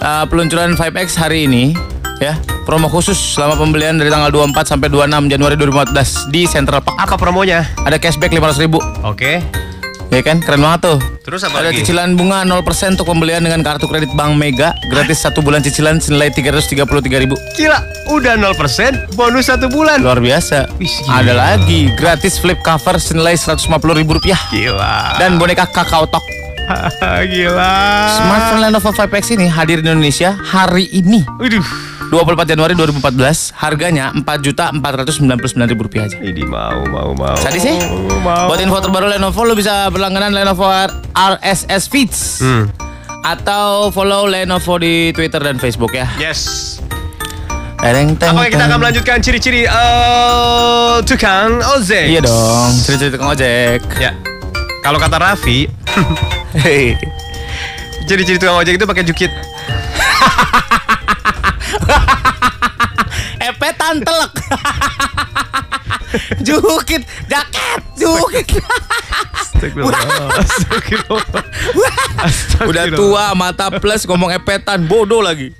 Eh, 0.00 0.24
peluncuran 0.28 0.76
5X 0.76 1.16
hari 1.16 1.48
ini 1.48 1.72
ya. 2.20 2.36
Promo 2.68 2.86
khusus 2.92 3.16
selama 3.16 3.56
pembelian 3.56 3.96
dari 3.96 4.12
tanggal 4.12 4.28
24 4.30 4.76
sampai 4.76 4.92
26 4.92 5.32
Januari 5.32 5.56
2014 5.56 6.28
di 6.28 6.44
Central 6.44 6.84
Park. 6.84 7.00
Apa 7.00 7.16
promonya? 7.16 7.64
Ada 7.82 7.96
cashback 7.96 8.30
500 8.36 8.62
ribu. 8.62 8.78
Oke. 9.02 9.40
Ya 10.10 10.26
kan? 10.26 10.42
Keren 10.42 10.58
banget 10.58 10.90
tuh. 10.90 10.98
Terus 11.22 11.46
apa 11.46 11.62
Ada 11.62 11.70
lagi? 11.70 11.86
cicilan 11.86 12.18
bunga 12.18 12.42
0% 12.42 12.58
untuk 12.98 13.06
pembelian 13.06 13.46
dengan 13.46 13.62
kartu 13.62 13.86
kredit 13.86 14.10
Bank 14.12 14.34
Mega. 14.34 14.74
Gratis 14.90 15.22
satu 15.22 15.38
bulan 15.38 15.62
cicilan 15.62 16.02
senilai 16.02 16.34
333 16.34 16.82
ribu. 17.22 17.38
Gila, 17.54 17.78
udah 18.10 18.34
0% 18.34 19.14
bonus 19.14 19.46
satu 19.46 19.70
bulan. 19.70 20.02
Luar 20.02 20.18
biasa. 20.18 20.66
Wih. 20.82 20.90
Ada 21.06 21.30
lagi 21.30 21.94
gratis 21.94 22.42
flip 22.42 22.58
cover 22.60 22.98
senilai 22.98 23.38
150 23.38 23.70
ribu 23.94 24.18
rupiah. 24.18 24.38
Gila. 24.50 25.14
Dan 25.22 25.38
boneka 25.38 25.70
kakao 25.70 26.10
tok. 26.10 26.26
Gila. 27.30 27.74
Smartphone 28.10 28.60
Lenovo 28.66 28.90
5X 28.90 29.38
ini 29.38 29.46
hadir 29.46 29.78
di 29.78 29.86
Indonesia 29.86 30.34
hari 30.34 30.90
ini. 30.90 31.22
Waduh. 31.38 31.89
24 32.10 32.42
Januari 32.44 32.74
2014 32.74 33.54
harganya 33.54 34.10
4.499.000 34.12 35.22
rupiah 35.78 36.04
aja. 36.04 36.18
Ini 36.18 36.42
mau, 36.42 36.82
mau, 36.84 37.14
mau. 37.14 37.38
Sadis 37.38 37.62
sih? 37.62 37.78
Mau. 38.20 38.50
Buat 38.50 38.58
info 38.58 38.82
terbaru 38.82 39.06
Lenovo 39.06 39.46
lo 39.46 39.54
bisa 39.54 39.86
berlangganan 39.88 40.34
Lenovo 40.34 40.66
RSS 41.14 41.86
Feeds 41.86 42.42
Hmm. 42.42 42.66
atau 43.22 43.88
follow 43.90 44.26
Lenovo 44.26 44.74
di 44.76 45.14
Twitter 45.14 45.38
dan 45.38 45.56
Facebook 45.56 45.94
ya. 45.94 46.10
Yes. 46.16 46.82
Tereng, 47.80 48.12
teng, 48.12 48.36
Oke, 48.36 48.52
kita 48.52 48.68
akan 48.68 48.76
melanjutkan 48.76 49.24
ciri-ciri 49.24 49.64
eh, 49.64 50.94
tukang 51.00 51.64
ojek. 51.78 52.12
Iya 52.12 52.20
dong, 52.20 52.68
cerita-cerita 52.76 53.16
tukang 53.16 53.32
ojek. 53.32 53.80
Ya. 53.96 54.12
Kalau 54.82 55.00
kata 55.00 55.16
Raffi, 55.16 55.64
ciri-ciri 58.08 58.36
tukang 58.36 58.60
ojek 58.60 58.76
itu 58.76 58.84
pakai 58.84 59.00
jukit. 59.00 59.32
Epetan 63.48 64.00
telek. 64.00 64.32
Jukit, 66.42 67.02
jaket, 67.24 67.80
jukit. 67.94 68.46
Udah 72.60 72.84
tua, 72.88 73.24
mata 73.32 73.70
plus 73.72 74.02
ngomong 74.04 74.30
epetan, 74.32 74.82
bodoh 74.84 75.20
lagi. 75.20 75.54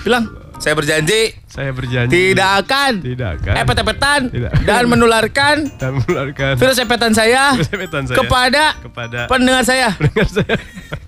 Bilang, 0.00 0.26
saya 0.56 0.72
berjanji 0.72 1.34
Saya 1.44 1.70
berjanji. 1.70 2.10
tidak 2.10 2.62
akan 2.62 2.92
Tidak 2.98 3.28
akan. 3.36 3.54
epet-epetan 3.56 4.20
Tidak. 4.26 4.52
dan 4.62 4.82
menularkan 4.86 5.56
Dan 5.72 5.90
menularkan 5.98 6.54
virus 6.54 6.78
epetan 6.78 7.10
saya 7.12 7.54
Virus 7.54 7.70
epetan 7.70 8.02
saya 8.04 8.16
kepada 8.16 8.64
kepada 8.78 9.26
pendengar 9.26 9.62
saya. 9.62 9.90
pendengar 9.92 10.26
saya. 10.28 10.54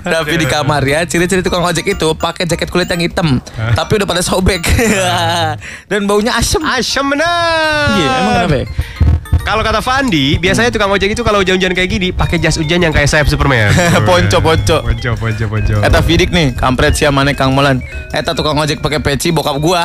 Tapi 0.00 0.34
di 0.36 0.46
kamar 0.48 0.82
ya, 0.82 1.04
ciri-ciri 1.04 1.44
tukang 1.44 1.62
ojek 1.62 1.84
itu 1.84 2.08
pakai 2.16 2.48
jaket 2.48 2.68
kulit 2.68 2.88
yang 2.88 3.00
hitam, 3.00 3.38
tapi 3.76 4.00
udah 4.00 4.06
pada 4.08 4.22
sobek 4.24 4.64
dan 5.90 6.00
baunya 6.08 6.34
asem. 6.36 6.62
Asam 6.64 7.12
benar. 7.12 7.96
Iya, 7.96 8.08
emang 8.22 8.34
kenapa? 8.40 8.56
ya? 8.56 8.66
Kalau 9.50 9.66
kata 9.66 9.82
Fandi, 9.82 10.38
biasanya 10.38 10.70
tukang 10.70 10.94
ojek 10.94 11.10
itu 11.10 11.26
kalau 11.26 11.42
hujan-hujan 11.42 11.74
kayak 11.74 11.90
gini 11.90 12.14
pakai 12.14 12.38
jas 12.38 12.54
hujan 12.54 12.86
yang 12.86 12.94
kayak 12.94 13.10
sayap 13.10 13.26
Superman. 13.26 13.74
Ponco, 14.06 14.38
ponco. 14.38 14.78
ponco, 14.78 15.10
ponco, 15.18 15.44
ponco. 15.50 15.76
Eta 15.82 15.98
Vidik 16.06 16.30
nih, 16.30 16.54
kampret 16.54 16.94
sia 16.94 17.10
mana 17.10 17.34
Kang 17.34 17.50
Molan. 17.50 17.82
Eta 18.14 18.30
tukang 18.30 18.54
ojek 18.54 18.78
pakai 18.78 19.02
peci 19.02 19.34
bokap 19.34 19.58
gua. 19.58 19.82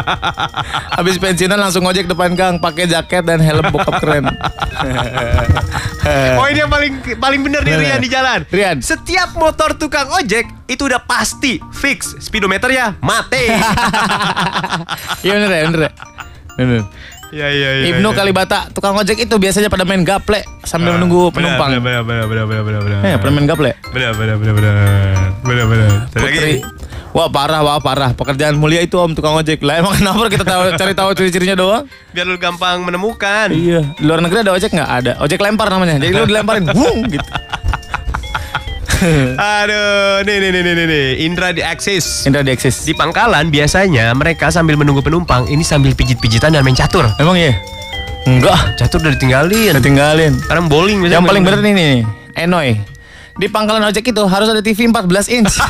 Habis 0.96 1.20
pensiunan 1.20 1.60
langsung 1.60 1.84
ojek 1.84 2.08
depan 2.08 2.32
Kang, 2.32 2.56
pakai 2.56 2.88
jaket 2.88 3.20
dan 3.28 3.44
helm 3.44 3.68
bokap 3.68 4.00
keren. 4.00 4.24
Oh 6.40 6.48
ini 6.48 6.64
yang 6.64 6.72
paling 6.72 6.96
paling 7.20 7.40
bener 7.44 7.60
nih. 7.60 7.76
Rian 7.76 8.00
di 8.00 8.08
jalan. 8.08 8.40
Rian. 8.48 8.80
Setiap 8.80 9.36
motor 9.36 9.76
tukang 9.76 10.08
ojek 10.08 10.48
itu 10.72 10.88
udah 10.88 11.04
pasti 11.04 11.60
fix 11.76 12.16
speedometernya 12.16 12.96
mati. 13.04 13.44
Iya 15.20 15.32
bener 15.36 15.50
ya, 15.52 15.62
bener 15.68 15.80
ya. 15.84 15.92
Bener. 16.56 16.82
Iya 17.30 17.46
iya 17.46 17.68
iya. 17.78 17.84
Ibnu 17.94 18.08
iya. 18.10 18.16
Kalibata, 18.18 18.66
tukang 18.74 18.98
ojek 18.98 19.14
itu 19.22 19.34
biasanya 19.38 19.70
pada 19.70 19.86
main 19.86 20.02
gaple 20.02 20.42
sambil 20.66 20.90
Ah, 20.90 20.94
menunggu 20.98 21.30
penumpang. 21.30 21.78
Benar 21.78 22.02
benar 22.02 22.26
benar 22.26 22.46
benar 22.46 22.62
benar 22.66 22.80
benar. 22.82 22.98
Eh, 23.06 23.14
pada 23.14 23.30
main 23.30 23.46
gaple. 23.46 23.70
Benar 23.94 24.12
benar 24.18 24.36
benar 24.36 24.54
benar. 24.58 24.74
Benar 25.46 25.66
benar. 25.70 25.90
Putri. 26.10 26.54
Wah 27.10 27.26
parah, 27.26 27.62
wah 27.62 27.78
parah. 27.78 28.14
Pekerjaan 28.14 28.54
mulia 28.54 28.82
itu 28.82 28.94
om 28.94 29.14
tukang 29.14 29.34
ojek. 29.34 29.62
Lah 29.62 29.82
emang 29.82 29.94
kenapa 29.98 30.26
kita 30.30 30.46
tahu 30.46 30.62
cari 30.74 30.94
tahu 30.94 31.10
ciri-cirinya 31.14 31.54
doang? 31.54 31.82
Biar 32.10 32.26
lu 32.26 32.38
gampang 32.38 32.82
menemukan. 32.82 33.50
Iya. 33.50 33.94
Di 33.94 34.04
luar 34.06 34.22
negeri 34.22 34.46
ada 34.46 34.52
ojek 34.54 34.70
nggak? 34.70 34.90
Ada. 34.90 35.12
Ojek 35.22 35.38
lempar 35.38 35.70
namanya. 35.70 35.98
Jadi 35.98 36.10
lu 36.10 36.26
dilemparin, 36.26 36.66
wung 36.78 37.06
gitu. 37.10 37.26
Aduh, 39.60 40.20
nih 40.28 40.36
nih 40.40 40.50
nih 40.52 40.62
nih 40.62 40.86
nih. 40.86 41.06
Indra 41.24 41.52
di 41.56 41.64
Axis. 41.64 42.28
Indra 42.28 42.44
di 42.44 42.52
eksis. 42.52 42.84
Di 42.84 42.92
pangkalan 42.92 43.48
biasanya 43.48 44.12
mereka 44.12 44.52
sambil 44.52 44.76
menunggu 44.76 45.00
penumpang 45.00 45.48
ini 45.48 45.64
sambil 45.64 45.96
pijit-pijitan 45.96 46.52
dan 46.52 46.60
main 46.60 46.76
catur. 46.76 47.08
Emang 47.16 47.36
iya? 47.36 47.56
Enggak. 48.28 48.76
Catur 48.76 49.00
udah 49.00 49.12
ditinggalin. 49.16 49.72
Udah 49.72 49.84
tinggalin. 49.84 50.32
Sekarang 50.36 50.68
bowling 50.68 51.08
Yang 51.08 51.24
paling 51.24 51.42
bener 51.44 51.60
nih 51.64 51.72
nih, 51.72 51.94
Enoy. 52.36 52.76
Di 53.40 53.48
pangkalan 53.48 53.88
ojek 53.88 54.12
itu 54.12 54.22
harus 54.28 54.52
ada 54.52 54.60
TV 54.60 54.84
14 54.84 55.32
inch. 55.32 55.54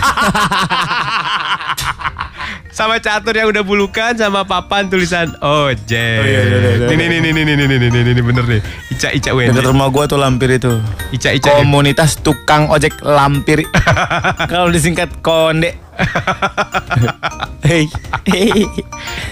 sama 2.70 2.96
catur 2.96 3.32
yang 3.32 3.48
udah 3.48 3.60
bulukan 3.60 4.14
sama 4.14 4.42
papan 4.42 4.86
tulisan 4.86 5.30
ojek. 5.36 6.18
Oh, 6.18 6.24
iya, 6.24 6.40
iya, 6.40 6.56
iya, 6.56 6.70
iya. 6.76 6.86
Ini 6.88 7.04
nih 7.04 7.18
nih 7.18 7.30
nih 7.30 7.44
nih 7.44 7.54
nih 7.56 7.66
nih 7.66 7.78
nih 7.80 8.00
nih 8.00 8.12
nih 8.12 8.24
bener 8.24 8.44
nih. 8.46 8.60
Ica 8.90 9.08
Ica 9.10 9.30
Wendy. 9.32 9.50
Dekat 9.52 9.66
rumah 9.66 9.88
gua 9.88 10.04
tuh 10.04 10.16
lampir 10.16 10.48
itu. 10.50 10.72
Ica 11.10 11.30
Ica. 11.30 11.50
Komunitas 11.56 12.16
tukang 12.16 12.66
ojek 12.66 12.94
lampir. 13.00 13.66
Kalau 14.50 14.68
disingkat 14.68 15.10
konde. 15.20 15.74
Hei. 17.60 17.84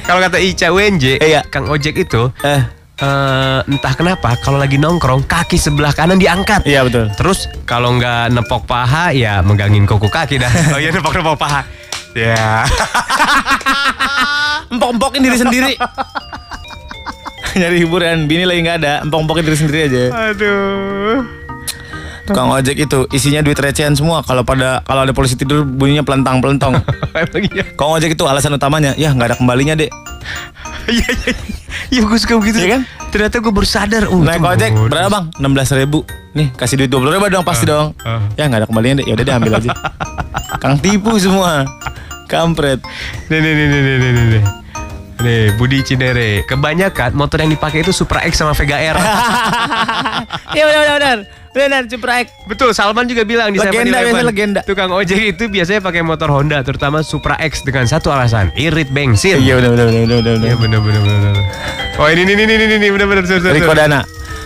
Kalau 0.05 0.21
kata 0.21 0.39
Ica 0.39 0.69
Wenje, 0.69 1.17
Iya. 1.17 1.41
Kang 1.47 1.67
ojek 1.67 1.97
itu 1.99 2.29
Eh, 2.41 2.63
eh, 2.99 3.59
entah 3.65 3.95
kenapa 3.95 4.37
kalau 4.39 4.57
lagi 4.57 4.77
nongkrong 4.77 5.25
kaki 5.25 5.57
sebelah 5.57 5.91
kanan 5.91 6.17
diangkat. 6.17 6.65
iya 6.65 6.83
betul. 6.83 7.09
Terus 7.15 7.49
kalau 7.65 7.95
nggak 7.95 8.31
nepok 8.31 8.65
paha 8.65 9.11
ya 9.11 9.41
megangin 9.41 9.85
kuku 9.85 10.07
kaki 10.07 10.37
dah. 10.37 10.51
Oh 10.75 10.79
iya 10.79 10.91
nepok 10.91 11.15
nepok 11.15 11.37
paha. 11.37 11.63
Ya. 12.19 12.67
Empok-empokin 14.75 15.23
diri 15.23 15.39
sendiri. 15.39 15.73
Nyari 17.59 17.77
hiburan, 17.87 18.27
bini 18.27 18.45
lagi 18.45 18.61
nggak 18.67 18.79
ada, 18.83 18.93
empok-empokin 19.07 19.45
diri 19.47 19.57
sendiri 19.57 19.79
aja. 19.87 20.03
Aduh. 20.31 21.23
Tukang 22.29 22.53
ojek 22.53 22.77
itu 22.77 23.09
isinya 23.09 23.41
duit 23.41 23.57
recehan 23.57 23.97
semua. 23.97 24.21
Kalau 24.21 24.45
pada 24.45 24.85
kalau 24.85 25.09
ada 25.09 25.17
polisi 25.17 25.33
tidur 25.33 25.65
bunyinya 25.65 26.05
pelentang 26.05 26.45
pelentong. 26.45 26.77
Iya. 27.39 27.65
Tukang 27.73 27.99
ojek 27.99 28.15
itu 28.15 28.25
alasan 28.29 28.55
utamanya, 28.55 28.93
ya 28.99 29.15
nggak 29.17 29.33
ada 29.33 29.37
kembalinya 29.41 29.75
dek. 29.79 29.89
Iya 30.91 31.09
iya. 31.25 31.35
Iya 31.89 32.01
gue 32.05 32.19
suka 32.21 32.37
begitu. 32.37 32.61
Iya 32.61 32.69
kan? 32.79 32.83
Ternyata 33.09 33.41
gue 33.41 33.53
baru 33.55 33.65
sadar. 33.65 34.05
Oh, 34.13 34.21
Naik 34.21 34.45
ojek 34.45 34.77
berapa 34.77 35.09
bang? 35.09 35.25
16 35.41 35.81
ribu 35.81 36.05
Nih 36.39 36.55
kasih 36.55 36.79
duit 36.79 36.87
20 36.87 37.03
ribu 37.11 37.27
dong 37.29 37.43
pasti 37.43 37.67
dong 37.67 37.99
ah. 38.07 38.23
Ya 38.39 38.47
nggak 38.47 38.63
ada 38.63 38.67
kembalian 38.71 39.03
deh 39.03 39.07
Ya 39.07 39.19
udah 39.19 39.25
deh 39.27 39.35
ambil 39.35 39.59
aja 39.59 39.75
Kang 40.63 40.79
tipu 40.79 41.19
semua 41.19 41.67
Kampret 42.31 42.79
Nih 43.27 43.43
nih 43.43 43.53
nih 43.53 43.67
nih 43.67 43.81
nih 43.83 43.97
nih. 43.99 44.25
nih. 44.31 44.43
Nih 45.19 45.51
Budi 45.59 45.83
Cinere. 45.83 46.47
Kebanyakan 46.47 47.11
motor 47.11 47.43
yang 47.43 47.51
dipakai 47.51 47.83
itu 47.83 47.91
Supra 47.91 48.23
X 48.23 48.39
sama 48.39 48.55
Vega 48.55 48.79
R. 48.79 48.95
Iya 50.55 50.63
benar 50.63 50.79
benar 50.79 50.95
benar 50.95 51.19
Benar 51.51 51.83
Supra 51.91 52.23
X 52.23 52.31
Betul, 52.47 52.71
Salman 52.71 53.11
juga 53.11 53.27
bilang 53.27 53.51
di 53.51 53.59
Legenda, 53.59 53.99
7-Eleven. 53.99 54.15
biasanya 54.15 54.27
legenda. 54.31 54.61
Tukang 54.63 54.95
ojek 54.95 55.35
itu 55.35 55.51
biasanya 55.51 55.83
pakai 55.83 56.07
motor 56.07 56.31
Honda, 56.31 56.63
terutama 56.63 57.03
Supra 57.03 57.35
X 57.35 57.67
dengan 57.67 57.91
satu 57.91 58.15
alasan, 58.15 58.55
irit 58.55 58.95
bensin. 58.95 59.43
Iya 59.43 59.59
benar 59.59 59.75
benar 59.75 59.91
benar 59.91 60.07
benar 60.23 60.37
Iya 60.39 60.55
benar. 60.55 60.81
bener 60.87 61.01
bener. 61.03 61.35
Oh 61.99 62.07
ini 62.07 62.23
ini 62.23 62.33
ini 62.39 62.55
ini 62.55 62.65
ini 62.79 62.87
sorry, 63.27 63.59
Riko 63.59 63.75
sorry. 63.75 63.81
Dana 63.83 64.01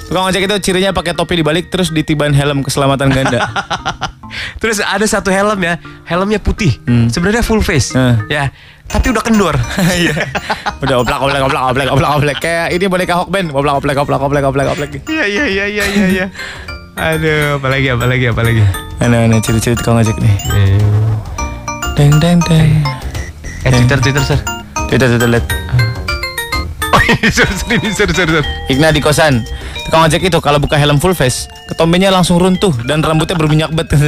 Tukang 0.07 0.29
ojek 0.29 0.45
itu 0.45 0.57
cirinya 0.61 0.91
pakai 0.91 1.13
topi 1.13 1.37
dibalik 1.37 1.69
terus 1.69 1.89
ditiban 1.89 2.33
helm 2.33 2.61
keselamatan 2.61 3.09
ganda. 3.09 3.41
Terus 4.57 4.81
ada 4.81 5.05
satu 5.05 5.29
helm 5.29 5.61
ya, 5.61 5.77
helmnya 6.09 6.41
putih. 6.41 6.81
Hmm. 6.89 7.13
Sebenarnya 7.13 7.45
full 7.45 7.61
face. 7.61 7.93
Eh. 7.93 8.15
Ya, 8.33 8.49
tapi 8.89 9.13
udah 9.13 9.21
kendor. 9.21 9.53
Iya. 9.93 10.33
Udah 10.81 11.05
oplak 11.05 11.21
oplak 11.21 11.43
oplak 11.45 11.63
oplak 11.69 11.89
oplak 11.91 12.11
oplak 12.17 12.37
kayak 12.41 12.73
ini 12.73 12.89
boneka 12.89 13.13
Hawkman 13.13 13.53
oplak 13.53 13.75
oplak 13.77 13.97
oplak 13.99 14.21
oplak 14.21 14.45
oplak 14.45 14.67
oplak. 14.73 14.91
Iya 15.05 15.25
iya 15.29 15.45
iya 15.47 15.65
iya 15.69 15.85
iya 15.85 16.07
iya. 16.09 16.27
Aduh, 16.93 17.61
apalagi 17.61 17.93
apalagi 17.93 18.25
apalagi. 18.29 18.63
Mana 18.97 19.25
mana 19.25 19.37
ciri-ciri 19.39 19.77
tukang 19.77 19.97
ojek 19.97 20.17
nih. 20.17 20.35
Eh, 20.53 20.81
Deng 21.93 22.17
deng 22.17 22.41
deng. 22.49 22.73
eh 23.63 23.71
Twitter 23.71 23.99
Twitter 24.01 24.23
sir. 24.25 24.39
Tidak 24.89 25.09
tidak 25.13 25.29
lihat. 25.29 25.47
Oh 26.93 27.01
ini 27.01 27.29
sir 27.29 27.49
sir 27.49 28.09
sir 28.09 28.29
sir. 28.29 28.45
Igna 28.69 28.93
di 28.93 29.01
kosan. 29.01 29.41
Tukang 29.83 30.07
ojek 30.07 30.23
itu 30.23 30.39
kalau 30.39 30.63
buka 30.63 30.79
helm 30.79 30.97
full 30.97 31.13
face, 31.13 31.51
ketombenya 31.67 32.09
langsung 32.09 32.39
runtuh 32.39 32.71
dan 32.87 33.03
rambutnya 33.03 33.35
berminyak 33.35 33.71
bet. 33.75 33.91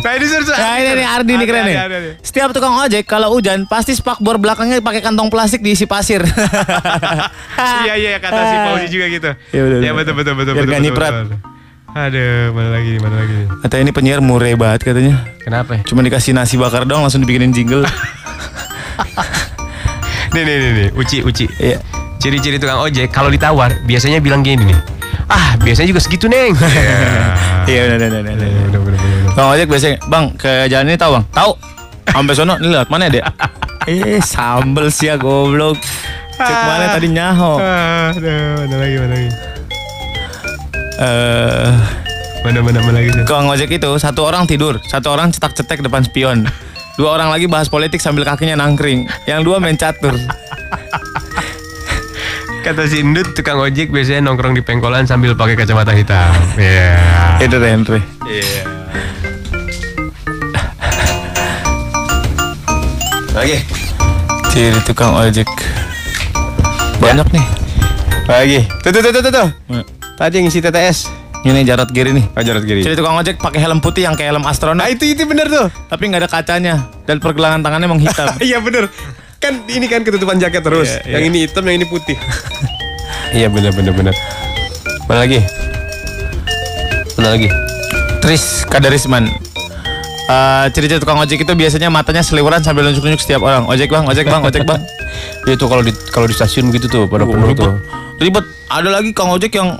Nah 0.00 0.12
ini 0.16 0.26
sir. 0.26 0.42
Nah 0.44 0.74
ini 0.78 0.90
nih 1.00 1.06
Ardi 1.06 1.32
nih 1.32 1.46
keren 1.48 1.64
nih. 1.64 1.76
Ada, 1.76 1.86
ada, 1.86 1.96
ada. 1.96 2.10
Setiap 2.20 2.52
tukang 2.52 2.76
ojek 2.76 3.08
kalau 3.08 3.32
hujan 3.32 3.64
pasti 3.64 3.96
spakbor 3.96 4.36
belakangnya 4.36 4.84
pakai 4.84 5.00
kantong 5.00 5.32
plastik 5.32 5.64
diisi 5.64 5.88
pasir. 5.88 6.20
Iya 7.60 7.94
iya 7.96 8.16
kata 8.20 8.40
si 8.40 8.56
Fauzi 8.56 8.86
juga 8.88 9.06
gitu. 9.08 9.30
Iya, 9.52 9.60
betul, 9.64 9.78
Iya 9.80 9.92
betul. 9.92 10.14
betul 10.14 10.14
betul 10.14 10.34
betul 10.36 10.52
Biar 10.54 10.64
betul. 10.64 10.72
betul, 10.72 10.84
nyiprat. 10.84 11.12
Aduh, 11.90 12.54
mana 12.54 12.68
lagi 12.70 12.92
mana 13.02 13.16
lagi. 13.18 13.38
Kata 13.66 13.74
ini 13.82 13.90
penyiar 13.90 14.20
murah 14.22 14.52
banget 14.54 14.80
katanya. 14.86 15.14
Kenapa? 15.42 15.80
Cuma 15.84 16.00
dikasih 16.00 16.32
nasi 16.32 16.54
bakar 16.56 16.86
doang 16.86 17.02
langsung 17.02 17.20
dibikinin 17.24 17.50
jingle. 17.52 17.82
Nih 20.30 20.42
nih 20.46 20.56
nih 20.56 20.70
nih, 20.70 20.88
Uci 20.94 21.26
Uci. 21.26 21.50
Iya. 21.58 21.82
Ciri-ciri 22.20 22.60
tukang 22.60 22.76
ojek 22.78 23.08
kalau 23.08 23.32
ditawar 23.32 23.72
biasanya 23.88 24.20
bilang 24.20 24.44
gini 24.44 24.68
nih. 24.68 24.78
Ah, 25.30 25.56
biasanya 25.56 25.88
juga 25.88 26.02
segitu, 26.04 26.28
Neng. 26.28 26.52
Iya 27.64 27.96
benar 27.96 27.98
benar 27.98 28.20
benar. 28.24 28.34
Iya, 28.44 28.60
bener, 28.68 28.80
bener, 28.82 28.98
bener. 29.00 29.32
Bang 29.32 29.46
ojek 29.56 29.66
biasanya, 29.70 29.96
bang 30.10 30.24
ke 30.36 30.52
jalan 30.68 30.84
ini 30.90 30.98
tahu 31.00 31.10
bang? 31.16 31.24
Tahu. 31.32 31.52
Sampai 32.10 32.34
sono 32.34 32.54
nih 32.58 32.68
lewat 32.76 32.88
mana 32.90 33.06
dek? 33.08 33.24
eh 33.90 34.20
sambel 34.20 34.92
sih 34.92 35.08
ya 35.08 35.16
goblok. 35.16 35.78
Cek 36.36 36.58
mana 36.66 36.84
tadi 36.92 37.08
nyaho. 37.08 37.56
Aduh, 37.56 38.68
mana 38.68 38.76
lagi, 38.76 38.96
mana 39.00 39.14
lagi. 39.16 39.30
Eh, 41.00 41.72
Mana 42.40 42.64
mana 42.64 42.80
mana 42.80 42.96
lagi. 43.04 43.12
Tukang 43.12 43.52
ojek 43.52 43.68
itu 43.76 43.90
satu 44.00 44.24
orang 44.24 44.48
tidur, 44.48 44.80
satu 44.88 45.12
orang 45.12 45.28
cetak-cetek 45.28 45.84
depan 45.84 46.00
spion. 46.04 46.48
Dua 46.96 47.16
orang 47.16 47.28
lagi 47.28 47.44
bahas 47.44 47.68
politik 47.68 48.00
sambil 48.00 48.24
kakinya 48.24 48.60
nangkring. 48.60 49.04
Yang 49.28 49.40
dua 49.44 49.56
main 49.60 49.76
catur. 49.76 50.16
Kata 52.70 52.86
si 52.86 53.02
Indut, 53.02 53.34
tukang 53.34 53.58
ojek 53.58 53.90
biasanya 53.90 54.30
nongkrong 54.30 54.54
di 54.54 54.62
pengkolan 54.62 55.02
sambil 55.02 55.34
pakai 55.34 55.58
kacamata 55.58 55.90
hitam. 55.90 56.30
Iya. 56.54 57.42
Itu 57.42 57.58
Henry. 57.58 57.98
Iya. 58.30 58.62
Lagi. 63.34 63.58
Ciri 64.54 64.78
tukang 64.86 65.18
ojek. 65.18 65.50
Banyak 67.02 67.26
nih. 67.34 67.44
Lagi. 68.30 68.60
Tuh 68.86 68.94
tuh 68.94 69.02
tuh 69.02 69.18
tuh 69.18 69.32
tuh. 69.34 69.48
Hmm. 69.66 69.82
Tadi 70.14 70.38
yang 70.38 70.46
ngisi 70.46 70.62
TTS. 70.62 70.98
Ini 71.42 71.66
Jarot 71.66 71.90
Giri 71.90 72.14
nih. 72.14 72.22
Oh, 72.38 72.42
Jarod 72.46 72.62
Giri. 72.62 72.86
Ciri 72.86 72.94
tukang 72.94 73.18
ojek 73.18 73.42
pakai 73.42 73.66
helm 73.66 73.82
putih 73.82 74.06
yang 74.06 74.14
kayak 74.14 74.30
helm 74.30 74.46
astronot, 74.46 74.78
Nah, 74.78 74.86
itu 74.86 75.10
itu 75.10 75.26
bener 75.26 75.50
tuh. 75.50 75.66
tapi 75.90 76.06
nggak 76.06 76.22
ada 76.22 76.30
kacanya 76.30 76.74
dan 77.02 77.18
pergelangan 77.18 77.66
tangannya 77.66 77.90
menghitam. 77.90 78.30
Iya 78.46 78.62
bener. 78.62 78.86
Kan 79.40 79.64
ini 79.72 79.88
kan 79.88 80.04
ketutupan 80.04 80.36
jaket 80.36 80.60
terus. 80.60 81.00
Iya, 81.00 81.16
yang 81.16 81.22
iya. 81.24 81.30
ini 81.32 81.38
hitam, 81.48 81.64
yang 81.64 81.80
ini 81.80 81.86
putih. 81.88 82.12
iya 83.36 83.48
bener 83.48 83.72
bener 83.72 83.96
bener. 83.96 84.14
Mana 85.08 85.24
lagi? 85.24 85.40
Mana 87.16 87.32
lagi? 87.32 87.48
Tris 88.20 88.68
Kadarisman. 88.68 89.32
Eh, 90.30 90.64
ciri-ciri 90.76 91.00
tukang 91.00 91.18
ojek 91.18 91.42
itu 91.42 91.52
biasanya 91.56 91.88
matanya 91.88 92.20
seliweran 92.22 92.60
sambil 92.60 92.84
nunjuk-nunjuk 92.86 93.18
setiap 93.18 93.40
orang. 93.42 93.64
Ojek 93.66 93.88
bang, 93.88 94.04
ojek 94.06 94.28
bang, 94.28 94.42
ojek 94.44 94.62
bang. 94.68 94.80
Ya 95.48 95.56
tuh 95.56 95.72
kalau 95.72 95.80
di 95.80 95.90
kalau 96.12 96.28
di 96.28 96.36
stasiun 96.36 96.68
begitu 96.68 96.86
tuh 96.86 97.04
pada 97.08 97.24
Oh, 97.24 97.32
penuh 97.32 97.48
ribet. 97.50 97.64
tuh. 97.64 97.72
Ribet. 98.20 98.44
Ada 98.68 98.88
lagi 98.92 99.10
kang 99.16 99.32
ojek 99.32 99.56
yang 99.56 99.72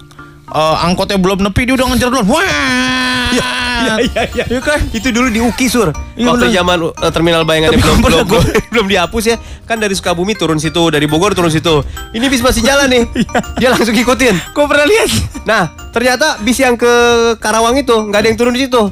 eh, 0.50 0.76
angkotnya 0.88 1.20
belum 1.20 1.44
nepi 1.44 1.68
dia 1.68 1.76
udah 1.76 1.86
ngejar 1.92 2.08
duluan. 2.08 2.26
Wah. 2.26 3.59
Iya 3.80 3.94
iya 4.04 4.22
iya. 4.36 4.44
Iya 4.46 4.60
kan? 4.60 4.78
Itu 4.92 5.08
dulu 5.10 5.28
di 5.32 5.40
UKI 5.40 5.66
sur. 5.70 5.88
Iya, 6.16 6.28
Waktu 6.28 6.52
zaman 6.52 6.78
uh, 6.92 7.10
terminal 7.12 7.42
bayangan 7.48 7.72
belum 7.76 7.98
belum, 8.04 8.24
belum 8.28 8.44
belum 8.72 8.86
dihapus 8.90 9.24
ya. 9.32 9.36
Kan 9.64 9.80
dari 9.80 9.96
Sukabumi 9.96 10.36
turun 10.36 10.60
situ, 10.60 10.82
dari 10.92 11.08
Bogor 11.08 11.32
turun 11.32 11.50
situ. 11.50 11.80
Ini 12.12 12.26
bis 12.28 12.44
masih 12.44 12.60
jalan 12.60 12.88
nih. 12.90 13.04
Dia 13.60 13.72
langsung 13.72 13.96
ikutin. 13.96 14.36
Gue 14.52 14.64
pernah 14.68 14.86
lihat. 14.86 15.08
Nah, 15.48 15.62
ternyata 15.90 16.38
bis 16.40 16.56
yang 16.56 16.74
ke 16.74 16.88
Karawang 17.36 17.76
itu 17.76 17.92
nggak 18.06 18.18
ada 18.18 18.28
yang 18.28 18.38
turun 18.38 18.54
di 18.54 18.64
situ. 18.64 18.82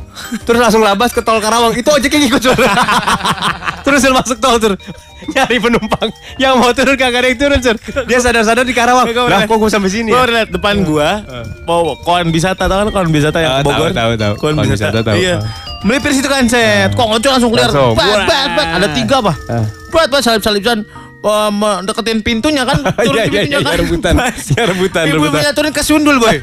Terus 0.42 0.58
langsung 0.58 0.82
labas 0.82 1.11
ke 1.11 1.20
tol 1.20 1.38
Karawang. 1.38 1.72
Itu 1.72 1.88
ojeknya 1.88 2.26
ngikut 2.26 2.42
sur. 2.42 2.58
Terus 3.87 4.00
sur 4.00 4.12
masuk 4.12 4.38
tol 4.38 4.58
sur. 4.58 4.74
Nyari 5.28 5.58
penumpang 5.58 6.08
yang 6.37 6.56
mau 6.56 6.70
turun 6.70 6.94
kagak 6.94 7.20
ada 7.20 7.28
yang 7.28 7.38
turun 7.38 7.61
sur. 7.61 7.76
Dia 8.04 8.18
sadar-sadar 8.18 8.62
di 8.62 8.72
Karawang. 8.72 9.06
Lah 9.08 9.44
kok 9.44 9.56
gue 9.56 9.70
sampai 9.70 9.90
sini? 9.90 10.11
Gue 10.11 10.18
ya? 10.18 10.30
lihat 10.30 10.48
depan 10.50 10.82
gua 10.82 11.22
mau 11.64 11.94
koan 12.00 12.28
wisata 12.28 12.64
tahu 12.64 12.78
kan 12.82 12.88
koan 12.92 13.08
wisata 13.08 13.38
yang 13.38 13.52
Ah, 13.52 13.61
ke 13.61 13.66
Bogor. 13.66 13.90
tahu, 13.92 14.11
tahu, 14.14 14.32
Koan 14.37 14.54
wisata. 14.58 15.00
tahu. 15.02 15.16
Iya. 15.18 15.38
Ah. 15.38 15.66
Melipir 15.87 16.11
situ 16.11 16.26
kan 16.26 16.46
set. 16.46 16.90
Kok 16.94 17.06
ngocok 17.06 17.30
langsung 17.30 17.50
keluar. 17.50 17.70
Bat, 17.70 18.18
bat, 18.26 18.48
bat. 18.54 18.66
Ada 18.78 18.87
tiga 18.94 19.14
apa? 19.22 19.32
Ah. 19.46 19.64
Bat, 19.88 20.06
bat, 20.11 20.20
salip 20.22 20.42
salipan. 20.42 20.82
Uh, 21.18 21.50
deketin 21.83 22.22
pintunya 22.22 22.62
kan 22.62 22.78
turun 23.02 23.11
Iya, 23.18 23.24
di 23.26 23.31
iya, 23.35 23.42
pintunya 23.42 23.59
iya, 23.59 23.66
kan 23.66 23.74
rebutan. 23.74 24.14
Iya, 24.22 24.62
rebutan, 24.70 25.02
ibu 25.11 25.14
rebutan. 25.18 25.35
ibunya 25.35 25.50
turun 25.50 25.72
ke 25.74 25.83
sundul 25.83 26.16
boy 26.22 26.37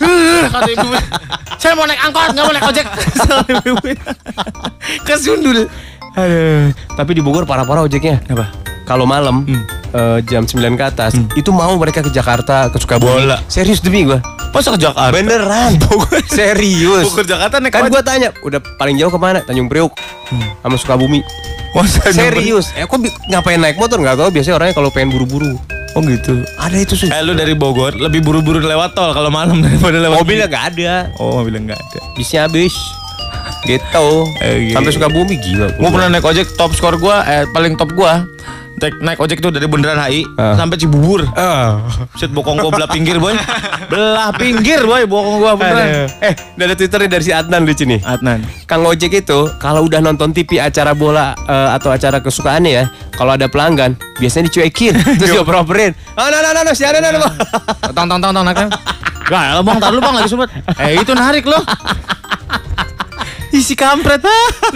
kata 0.52 0.68
ibu 0.68 0.86
saya 1.56 1.72
mau 1.72 1.88
naik 1.88 1.96
angkot 2.04 2.36
nggak 2.36 2.44
mau 2.44 2.52
naik 2.52 2.66
ojek 2.68 2.86
ke 5.02 5.14
sundul 5.16 5.64
Aduh. 6.18 6.74
Tapi 6.98 7.10
di 7.14 7.22
Bogor 7.22 7.46
parah-parah 7.46 7.86
ojeknya. 7.86 8.18
apa 8.26 8.50
Kalau 8.82 9.06
malam 9.06 9.46
eh, 9.92 10.18
jam 10.26 10.42
9 10.42 10.58
ke 10.74 10.84
atas 10.84 11.14
itu 11.36 11.52
mau 11.54 11.70
mereka 11.78 12.02
ke 12.02 12.10
Jakarta, 12.10 12.66
ke 12.72 12.80
Sukabumi. 12.80 13.22
Bola. 13.28 13.38
Serius 13.46 13.78
demi 13.78 14.02
gua. 14.02 14.18
masa 14.50 14.74
ke 14.74 14.80
Jakarta 14.80 15.12
Beneran. 15.14 15.76
Serius. 16.26 17.06
Bogor 17.12 17.22
Jakarta 17.28 17.62
naik 17.62 17.70
Kan 17.70 17.86
gua 17.92 18.02
tanya, 18.02 18.32
udah 18.42 18.58
paling 18.80 18.98
jauh 18.98 19.12
ke 19.12 19.20
mana? 19.20 19.44
Tanjung 19.46 19.70
Priuk. 19.70 19.92
Sama 20.64 20.74
Sukabumi. 20.74 21.22
Masa 21.70 22.08
Serius. 22.10 22.72
Eh 22.72 22.84
kok 22.84 22.98
ngapain 23.26 23.56
naik 23.56 23.76
motor 23.76 23.96
nggak 23.96 24.16
tahu 24.16 24.28
biasanya 24.30 24.56
orangnya 24.56 24.74
kalau 24.74 24.88
pengen 24.88 25.12
buru-buru. 25.12 25.56
oh 25.90 26.04
gitu 26.04 26.44
Ada 26.56 26.76
itu 26.78 26.94
sih. 26.94 27.08
eh 27.08 27.20
lu 27.20 27.32
dari 27.32 27.52
Bogor 27.52 27.96
lebih 27.96 28.20
buru-buru 28.20 28.60
lewat 28.60 28.92
tol 28.92 29.10
kalau 29.10 29.28
malam 29.28 29.58
daripada 29.64 29.98
lewat 29.98 30.20
Mobilnya 30.20 30.46
nggak 30.46 30.64
ada. 30.70 30.92
oh 31.16 31.40
mobilnya 31.40 31.72
nggak 31.72 31.80
ada 31.80 31.98
Bisnya 32.14 32.44
habis. 32.44 32.76
Gitu. 33.60 34.08
Eh, 34.38 34.70
Sampai 34.70 34.90
gitu. 34.90 35.00
Sukabumi 35.00 35.34
gila. 35.36 35.68
Gue 35.74 35.88
pernah 35.90 36.08
naik 36.08 36.22
ojek 36.22 36.46
top 36.54 36.72
skor 36.72 36.96
gua 36.96 37.24
eh 37.24 37.44
paling 37.50 37.74
top 37.74 37.90
gua 37.92 38.22
naik, 38.78 38.94
naik 38.98 39.18
ojek 39.18 39.38
tuh 39.38 39.50
dari 39.50 39.66
Bundaran 39.66 39.98
HI 40.00 40.22
Ah. 40.34 40.54
sampai 40.54 40.78
Cibubur. 40.78 41.26
Ah. 41.34 41.82
Set 42.14 42.30
bokong 42.30 42.56
gua 42.56 42.70
belah 42.70 42.86
pinggir 42.86 43.18
boy. 43.18 43.34
belah 43.86 44.30
pinggir 44.32 44.82
boy 44.82 45.04
bokong 45.04 45.36
gua 45.38 45.52
beneran. 45.54 46.06
Eh, 46.18 46.32
ada 46.34 46.74
Twitter 46.74 47.04
dari 47.04 47.20
si 47.20 47.30
Adnan 47.30 47.66
lucu 47.66 47.82
nih. 47.82 47.98
Adnan. 48.00 48.40
Kang 48.64 48.82
Ojek 48.82 49.12
itu 49.12 49.50
kalau 49.58 49.84
udah 49.84 49.98
nonton 49.98 50.30
TV 50.30 50.56
acara 50.56 50.94
bola 50.94 51.34
eh, 51.36 51.68
atau 51.74 51.90
acara 51.90 52.18
kesukaannya 52.18 52.70
ya, 52.70 52.84
kalau 53.12 53.34
ada 53.34 53.50
pelanggan 53.50 53.92
biasanya 54.16 54.48
dicuekin 54.48 54.94
terus 55.18 55.34
dioper-operin. 55.34 55.92
Oh, 56.14 56.26
no, 56.26 56.38
no, 56.38 56.50
no, 56.54 56.60
no, 56.62 56.72
si 56.72 56.86
ada, 56.86 57.02
no. 57.02 57.26
Tong 57.92 58.06
tong 58.06 58.20
tong 58.22 58.32
tong 58.32 58.46
naik. 58.46 58.70
Gak, 59.28 59.44
lo 59.52 59.60
bang, 59.60 59.76
tar 59.76 59.92
lu 59.92 60.00
bang 60.00 60.14
lagi 60.16 60.28
sumpet. 60.32 60.48
Eh 60.80 61.04
itu 61.04 61.12
narik 61.12 61.44
lo. 61.44 61.60
Isi 63.52 63.74
kampret. 63.74 64.20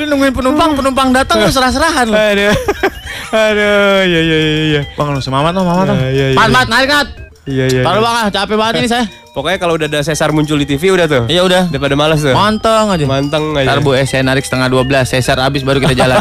Lu 0.01 0.05
nungguin 0.09 0.33
penumpang, 0.33 0.73
penumpang 0.77 1.13
datang 1.13 1.45
lu 1.45 1.51
serah-serahan 1.57 2.09
lu. 2.09 2.17
Aduh. 2.17 2.55
Aduh, 3.33 4.05
iya 4.05 4.21
iya 4.21 4.39
iya 4.39 4.63
iya. 4.69 4.83
Bang 4.97 5.17
lu 5.17 5.21
semangat 5.21 5.57
lo, 5.57 5.65
mamat 5.65 5.93
lo. 5.93 5.95
Ya, 5.97 6.09
iya, 6.13 6.27
iya. 6.33 6.37
Mat, 6.37 6.49
mat, 6.53 6.69
narik 6.69 6.89
mat. 6.89 7.09
Iya 7.43 7.65
iya. 7.69 7.83
Tar 7.83 7.99
lu 7.99 8.03
bang 8.05 8.17
ah, 8.17 8.29
capek 8.31 8.57
banget 8.61 8.75
ini 8.85 8.89
saya. 8.89 9.05
Pokoknya 9.33 9.59
kalau 9.59 9.75
udah 9.81 9.89
ada 9.89 10.01
sesar 10.05 10.29
muncul 10.37 10.61
di 10.61 10.69
TV 10.69 10.93
udah 10.93 11.07
tuh. 11.09 11.25
Iya 11.27 11.43
udah. 11.49 11.63
Daripada 11.73 11.97
males 11.97 12.21
tuh. 12.21 12.37
Manteng 12.37 12.93
aja. 12.93 13.05
Manteng 13.09 13.57
aja. 13.57 13.67
Ntar 13.73 13.79
bu, 13.81 13.97
eh 13.97 14.05
saya 14.05 14.21
narik 14.21 14.45
setengah 14.45 14.69
12 14.69 15.09
Sesar 15.09 15.41
abis 15.41 15.65
baru 15.65 15.81
kita 15.81 15.97
jalan 15.97 16.21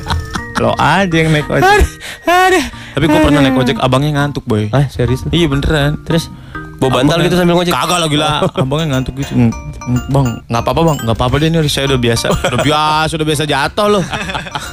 Lo 0.62 0.70
aja 0.78 1.10
yang 1.10 1.34
naik 1.34 1.50
ojek. 1.50 1.66
Tapi 2.94 3.04
gue 3.10 3.20
pernah 3.26 3.42
naik 3.42 3.58
ojek, 3.58 3.76
abangnya 3.82 4.22
ngantuk 4.22 4.46
boy. 4.46 4.70
Ah 4.70 4.86
serius? 4.86 5.26
Iya 5.34 5.50
beneran. 5.50 5.98
Terus 6.06 6.30
bawa 6.80 6.90
bantal 7.00 7.18
gitu 7.22 7.34
sambil 7.36 7.54
ngojek? 7.56 7.72
Kagak 7.72 7.98
lah 8.00 8.08
gila. 8.08 8.28
Abangnya 8.64 8.86
ngantuk 8.96 9.14
gitu. 9.20 9.32
"Mm, 9.34 9.50
mm, 9.50 10.00
Bang, 10.10 10.26
nggak 10.46 10.62
apa-apa 10.62 10.80
bang, 10.84 10.98
nggak 11.06 11.16
apa-apa 11.16 11.34
deh 11.38 11.48
ini 11.48 11.58
saya 11.66 11.84
udah 11.90 12.00
biasa, 12.00 12.24
udah 12.52 12.60
biasa, 12.60 13.12
udah 13.14 13.26
biasa 13.28 13.44
jatuh 13.44 13.86
loh. 13.88 14.04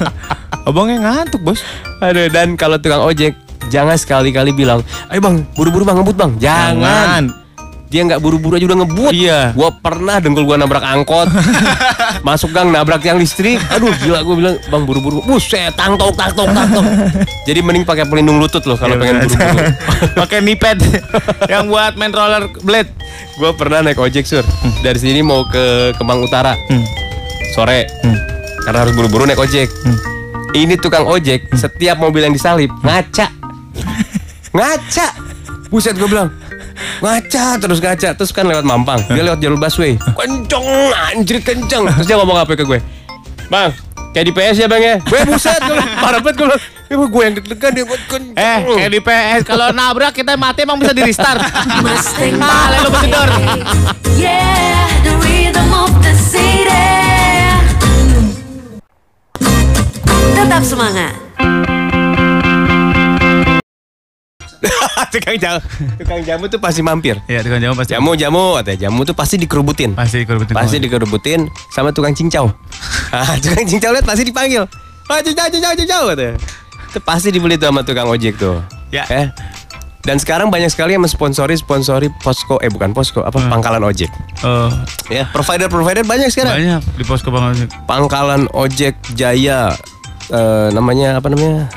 Abangnya 0.68 0.96
ngantuk 1.02 1.40
bos. 1.42 1.60
Aduh 1.98 2.30
dan 2.30 2.54
kalau 2.54 2.78
tukang 2.78 3.02
ojek 3.02 3.34
jangan 3.70 3.98
sekali-kali 3.98 4.54
bilang, 4.54 4.82
ayo 5.08 5.18
bang 5.18 5.42
buru-buru 5.54 5.82
bang 5.82 5.96
ngebut 5.98 6.16
bang. 6.16 6.32
Jangan. 6.38 7.22
Dia 7.92 8.00
nggak 8.02 8.18
buru-buru 8.18 8.56
aja 8.56 8.64
udah 8.64 8.78
ngebut. 8.80 9.12
Iya. 9.12 9.52
Gua 9.52 9.68
pernah 9.68 10.16
dengkul 10.16 10.42
gua 10.42 10.56
nabrak 10.56 10.80
angkot. 10.80 11.28
Masuk 12.26 12.48
gang 12.50 12.72
nabrak 12.72 13.04
yang 13.04 13.20
listrik. 13.20 13.60
Aduh 13.68 13.92
gila 14.00 14.24
gua 14.24 14.32
bilang, 14.34 14.56
"Bang 14.66 14.88
buru-buru." 14.88 15.20
Buset, 15.20 15.76
tang 15.76 15.94
tok 15.94 16.16
tang 16.16 16.32
tok 16.32 16.48
tang 16.48 16.72
tok. 16.72 16.84
Jadi 17.46 17.60
mending 17.60 17.84
pakai 17.84 18.08
pelindung 18.08 18.40
lutut 18.40 18.64
loh 18.64 18.74
kalau 18.74 18.96
Iya, 18.96 19.00
pengen 19.04 19.16
buru-buru. 19.22 19.60
Pakai 20.24 20.38
knee 20.40 20.56
pad 20.56 20.80
yang 21.46 21.68
buat 21.68 21.92
main 21.94 22.08
roller 22.10 22.48
blade. 22.64 22.88
gua 23.36 23.52
pernah 23.52 23.84
naik 23.84 24.00
ojek, 24.00 24.24
Sur. 24.24 24.44
Dari 24.80 24.96
sini 24.96 25.20
mau 25.20 25.44
ke 25.44 25.92
Kemang 25.94 26.24
Utara. 26.24 26.56
Hmm. 26.66 26.80
Sore. 27.52 27.84
Hmm. 28.00 28.16
Karena 28.62 28.88
harus 28.88 28.96
buru-buru 28.96 29.28
naik 29.28 29.36
ojek. 29.36 29.68
Ini 30.52 30.80
tukang 30.80 31.04
ojek, 31.04 31.44
Hmm. 31.44 31.60
setiap 31.60 32.00
mobil 32.00 32.24
yang 32.24 32.32
disalip 32.32 32.72
ngaca. 32.80 33.28
ngaca. 34.50 35.06
Buset 35.68 35.92
gue 35.92 36.04
bilang. 36.04 36.32
Ngaca 37.00 37.46
terus 37.58 37.78
ngaca 37.78 38.08
terus 38.14 38.30
kan 38.30 38.44
lewat 38.44 38.62
Mampang. 38.62 39.00
Dia 39.08 39.22
lewat 39.22 39.38
jalur 39.38 39.58
busway. 39.58 39.98
Kenceng 40.14 40.66
anjir 40.92 41.38
kenceng. 41.40 41.86
Terus 41.88 42.06
dia 42.06 42.16
ngomong 42.16 42.38
apa 42.38 42.52
ke 42.52 42.62
gue? 42.62 42.78
Bang, 43.46 43.74
kayak 44.10 44.26
di 44.26 44.32
PS 44.32 44.56
ya 44.56 44.66
bang 44.66 44.82
ya? 44.82 44.96
Gue 45.02 45.20
buset 45.24 45.60
parah 45.98 46.18
banget 46.18 46.36
gue 46.36 46.46
bilang. 46.48 46.62
Emang 46.88 47.08
gue 47.08 47.22
yang 47.24 47.34
deg-degan 47.36 47.70
dia 47.72 47.84
buat 47.84 48.02
kenceng. 48.04 48.36
Eh, 48.36 48.58
kayak 48.76 48.90
di 48.90 49.00
PS 49.00 49.40
kalau 49.44 49.72
nabrak 49.72 50.12
kita 50.12 50.36
mati 50.36 50.62
emang 50.62 50.76
bisa 50.76 50.92
di 50.92 51.02
restart. 51.02 51.40
Mustang 51.80 52.36
Ah. 52.40 52.68
Yeah, 54.14 54.88
the 55.00 55.16
rhythm 55.18 55.68
of 55.72 55.92
the 56.00 56.12
city. 56.12 56.84
Tetap 60.32 60.62
semangat. 60.62 61.21
tukang 65.14 65.36
jamu, 65.36 65.58
tukang 65.96 66.20
jamu 66.22 66.44
tuh 66.46 66.58
pasti 66.58 66.80
mampir. 66.80 67.16
Iya, 67.24 67.40
tukang 67.40 67.60
jamu 67.60 67.74
pasti. 67.74 67.92
Jamu 67.92 68.10
jamu, 68.14 68.44
katanya 68.56 68.78
jamu 68.88 69.00
tuh 69.02 69.14
pasti 69.14 69.36
dikerubutin. 69.36 69.92
Pasti 69.92 70.22
dikerubutin. 70.22 70.54
Pasti 70.54 70.76
dikerubutin 70.78 71.40
sama 71.70 71.90
tukang 71.90 72.12
cincau. 72.12 72.50
Ah, 73.12 73.36
tukang 73.36 73.68
cincau 73.68 73.92
lihat 73.92 74.08
pasti 74.08 74.24
dipanggil. 74.24 74.64
Ah, 75.04 75.20
cincau, 75.20 75.44
cincau, 75.46 75.72
cincau 75.76 76.02
katanya. 76.08 76.34
Itu 76.88 76.98
pasti 77.00 77.28
dibeli 77.28 77.60
tuh 77.60 77.68
sama 77.68 77.84
tukang 77.84 78.08
ojek 78.08 78.40
tuh. 78.40 78.64
Ya. 78.88 79.04
Eh. 79.08 79.28
Dan 80.02 80.18
sekarang 80.18 80.50
banyak 80.50 80.66
sekali 80.66 80.96
yang 80.96 81.04
mensponsori 81.04 81.54
sponsori 81.54 82.10
posko 82.18 82.58
eh 82.58 82.66
bukan 82.66 82.90
posko 82.90 83.22
apa 83.22 83.38
pangkalan 83.46 83.84
ojek. 83.84 84.10
Oh, 84.42 84.66
Ya, 85.06 85.30
provider-provider 85.30 86.02
banyak 86.02 86.26
sekarang. 86.26 86.58
banyak 86.58 86.82
di 86.98 87.04
posko 87.06 87.30
Bang 87.30 87.54
Ojek. 87.54 87.70
Pangkalan 87.86 88.50
ojek 88.50 88.98
Jaya 89.14 89.70
eh, 90.26 90.68
namanya 90.74 91.22
apa 91.22 91.30
namanya? 91.30 91.70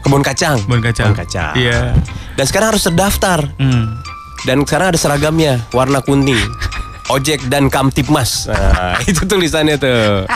Kebun 0.00 0.22
kacang. 0.24 0.56
Kebun 0.64 0.80
kacang. 0.80 1.12
Kebun 1.12 1.20
kacang. 1.24 1.52
Iya. 1.56 1.92
Dan 2.36 2.44
sekarang 2.48 2.68
harus 2.76 2.84
terdaftar. 2.84 3.44
Hmm. 3.60 4.00
Dan 4.48 4.64
sekarang 4.64 4.96
ada 4.96 4.98
seragamnya 5.00 5.60
warna 5.76 6.00
kuning. 6.00 6.38
Ojek 7.14 7.50
dan 7.50 7.66
Kamtipmas. 7.66 8.46
Nah, 8.46 8.94
itu 9.10 9.26
tulisannya 9.26 9.76
tuh. 9.76 10.30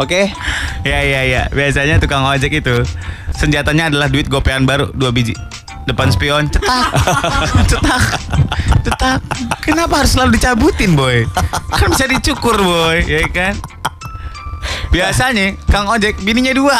Oke. 0.00 0.32
Ya 0.82 1.00
ya 1.04 1.20
ya. 1.26 1.42
Biasanya 1.52 2.00
tukang 2.00 2.24
ojek 2.24 2.64
itu 2.64 2.80
senjatanya 3.36 3.92
adalah 3.92 4.08
duit 4.08 4.24
gopean 4.30 4.64
baru 4.64 4.88
dua 4.96 5.12
biji. 5.12 5.36
Depan 5.84 6.08
spion 6.08 6.48
cetak. 6.48 6.88
cetak. 7.70 8.02
Cetak. 8.88 9.20
Kenapa 9.60 10.00
harus 10.00 10.16
selalu 10.16 10.40
dicabutin, 10.40 10.96
boy? 10.96 11.28
Kan 11.76 11.92
bisa 11.92 12.08
dicukur, 12.08 12.56
boy, 12.56 13.04
ya 13.04 13.24
kan? 13.28 13.56
Biasanya 14.88 15.52
Kang 15.68 15.88
Ojek 15.88 16.16
bininya 16.24 16.52
dua. 16.56 16.74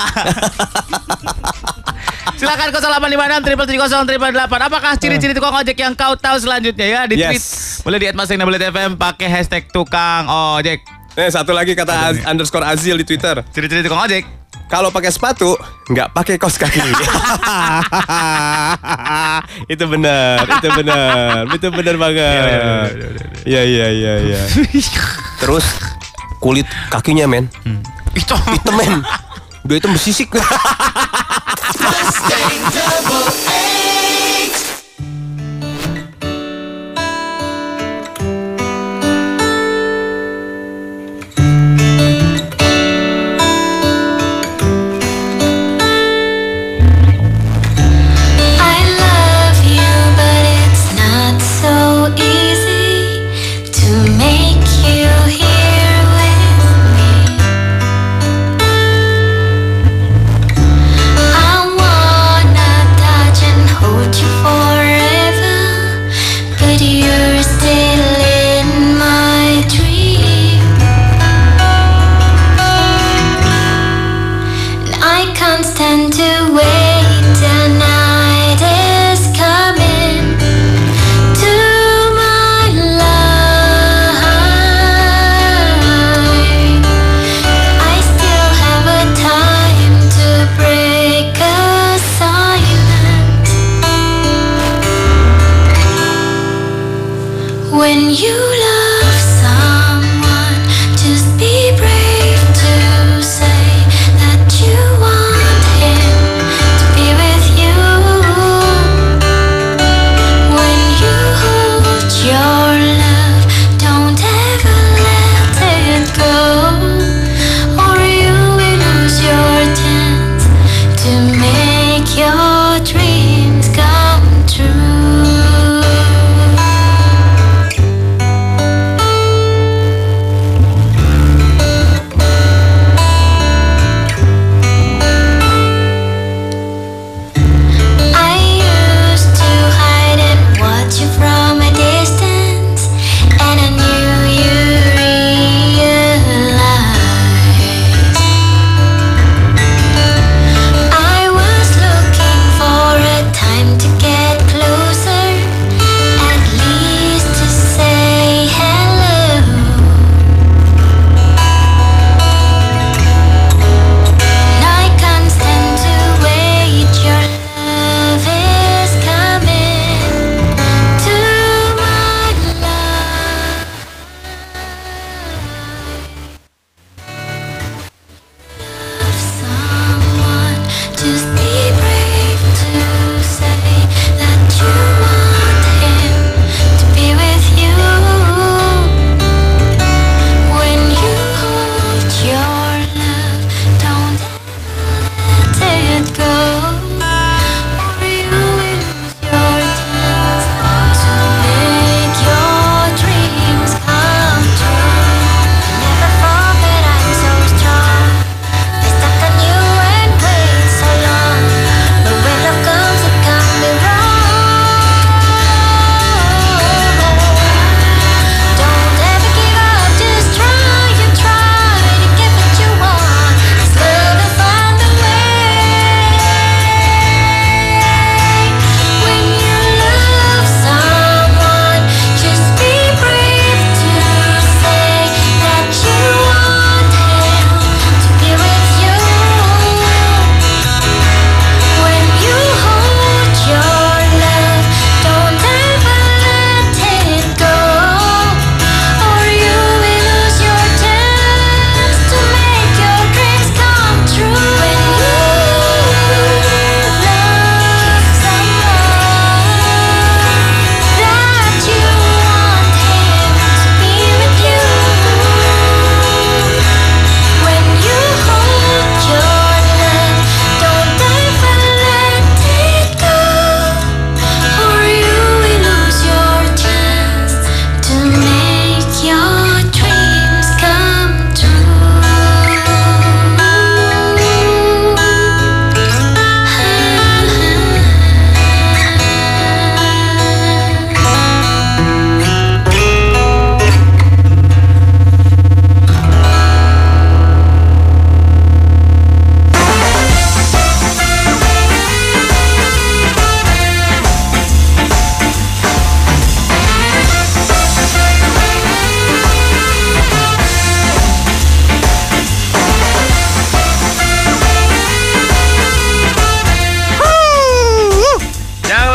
Silakan 2.38 2.70
0856 2.70 3.42
triple 3.42 3.66
tujuh 3.66 3.80
kosong 3.82 4.06
triple 4.06 4.30
delapan. 4.30 4.70
Apakah 4.70 4.94
ciri-ciri 4.94 5.34
tukang 5.34 5.50
ojek 5.58 5.74
yang 5.74 5.90
kau 5.98 6.14
tahu 6.14 6.38
selanjutnya 6.38 6.86
ya 6.86 7.00
di 7.10 7.18
tweet? 7.18 7.34
Yes. 7.34 7.82
Boleh 7.82 7.98
di 7.98 8.06
@masingnabelit.fm 8.14 8.94
pakai 8.94 9.26
hashtag 9.26 9.66
tukang 9.74 10.30
ojek. 10.54 10.86
Eh 11.18 11.26
satu 11.34 11.50
lagi 11.50 11.74
kata 11.74 12.14
Az- 12.14 12.22
underscore 12.22 12.62
Azil 12.62 12.94
di 12.94 13.02
Twitter. 13.02 13.42
Ciri-ciri 13.50 13.82
tukang 13.82 14.06
ojek. 14.06 14.22
Kalau 14.70 14.94
pakai 14.94 15.10
sepatu 15.10 15.58
nggak 15.90 16.14
pakai 16.14 16.38
kaos 16.38 16.62
kaki. 16.62 16.78
itu 19.74 19.84
benar, 19.90 20.46
itu 20.46 20.68
benar, 20.78 21.42
itu 21.50 21.66
benar 21.74 21.96
banget. 21.98 22.86
Iya 23.50 23.62
iya 23.66 23.86
iya 23.90 24.12
iya. 24.22 24.40
Terus 25.42 25.66
kulit 26.38 26.70
kakinya 26.86 27.26
men, 27.26 27.50
Itu. 27.50 27.82
Hitam 28.18 28.74
men. 28.74 29.06
Udah 29.64 29.76
itu 29.78 29.88
bersisik. 29.88 30.28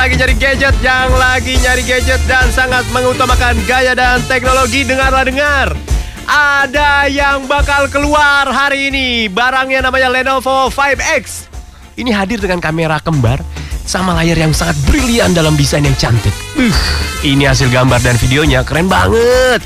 lagi 0.04 0.20
nyari 0.20 0.36
gadget, 0.36 0.76
yang 0.84 1.16
lagi 1.16 1.56
nyari 1.64 1.80
gadget 1.88 2.20
dan 2.28 2.52
sangat 2.52 2.84
mengutamakan 2.92 3.56
gaya 3.64 3.96
dan 3.96 4.20
teknologi, 4.28 4.84
dengarlah 4.84 5.24
dengar. 5.24 5.72
Ada 6.28 7.08
yang 7.08 7.48
bakal 7.48 7.88
keluar 7.88 8.44
hari 8.52 8.92
ini. 8.92 9.32
Barangnya 9.32 9.80
namanya 9.80 10.12
Lenovo 10.12 10.68
5X. 10.68 11.48
Ini 11.96 12.12
hadir 12.12 12.44
dengan 12.44 12.60
kamera 12.60 13.00
kembar 13.00 13.40
sama 13.88 14.12
layar 14.20 14.44
yang 14.44 14.52
sangat 14.52 14.76
brilian 14.84 15.32
dalam 15.32 15.56
desain 15.56 15.88
yang 15.88 15.96
cantik. 15.96 16.36
Uh, 16.60 16.76
ini 17.24 17.48
hasil 17.48 17.72
gambar 17.72 18.04
dan 18.04 18.20
videonya 18.20 18.68
keren 18.68 18.92
banget. 18.92 19.64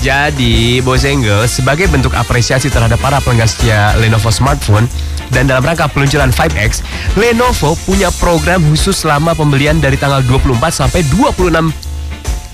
Jadi, 0.00 0.80
Girls, 1.20 1.60
sebagai 1.60 1.92
bentuk 1.92 2.16
apresiasi 2.16 2.72
terhadap 2.72 2.96
para 3.04 3.20
pelanggan 3.20 3.52
setia 3.52 3.92
Lenovo 4.00 4.32
smartphone 4.32 4.88
dan 5.32 5.48
dalam 5.48 5.64
rangka 5.64 5.88
peluncuran 5.88 6.28
5X, 6.28 6.84
Lenovo 7.16 7.78
punya 7.88 8.12
program 8.20 8.60
khusus 8.68 9.06
selama 9.06 9.32
pembelian 9.32 9.80
dari 9.80 9.96
tanggal 9.96 10.20
24 10.26 10.58
sampai 10.72 11.00
26 11.12 11.72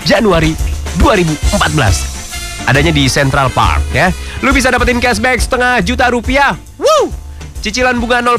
Januari 0.07 0.55
2014. 0.99 2.69
Adanya 2.69 2.93
di 2.93 3.09
Central 3.09 3.49
Park 3.49 3.81
ya. 3.91 4.13
Lu 4.45 4.53
bisa 4.53 4.69
dapetin 4.69 5.01
cashback 5.01 5.41
setengah 5.41 5.81
juta 5.81 6.09
rupiah. 6.13 6.53
Woo! 6.77 7.09
Cicilan 7.61 7.97
bunga 8.01 8.21
0%. 8.21 8.37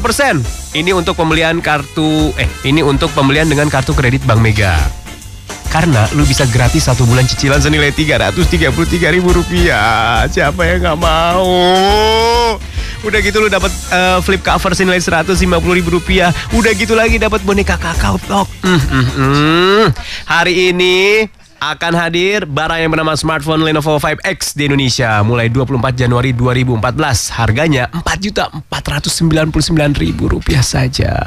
Ini 0.75 0.91
untuk 0.91 1.15
pembelian 1.15 1.63
kartu 1.63 2.33
eh 2.35 2.49
ini 2.67 2.83
untuk 2.83 3.13
pembelian 3.15 3.47
dengan 3.47 3.71
kartu 3.71 3.95
kredit 3.95 4.23
Bank 4.27 4.41
Mega. 4.41 5.02
Karena 5.73 6.05
lu 6.13 6.21
bisa 6.21 6.45
gratis 6.53 6.85
satu 6.85 7.01
bulan 7.01 7.25
cicilan 7.25 7.57
senilai 7.57 7.89
333 7.89 9.09
ribu 9.09 9.33
rupiah. 9.33 10.21
Siapa 10.29 10.69
yang 10.69 10.85
nggak 10.85 10.99
mau? 11.01 11.49
Udah 13.01 13.19
gitu 13.25 13.41
lu 13.41 13.49
dapat 13.49 13.73
eh, 13.89 14.21
flip 14.21 14.45
cover 14.45 14.77
senilai 14.77 15.01
150 15.01 15.33
ribu 15.73 15.97
rupiah. 15.97 16.29
Udah 16.53 16.77
gitu 16.77 16.93
lagi 16.93 17.17
dapat 17.17 17.41
boneka 17.41 17.81
kakao 17.81 18.21
talk. 18.29 18.45
Mm, 18.61 18.79
mm, 18.85 19.07
mm. 19.17 19.85
Hari 20.29 20.53
ini 20.69 21.25
akan 21.57 21.93
hadir 21.97 22.45
barang 22.45 22.77
yang 22.77 22.93
bernama 22.93 23.17
smartphone 23.17 23.65
Lenovo 23.65 23.97
5X 23.97 24.53
di 24.53 24.69
Indonesia 24.69 25.25
mulai 25.25 25.49
24 25.49 25.97
Januari 25.97 26.37
2014. 26.37 27.33
Harganya 27.33 27.89
4 27.89 28.03
juta 28.21 28.45
499 28.69 29.73
ribu 29.97 30.37
rupiah 30.37 30.61
saja. 30.61 31.17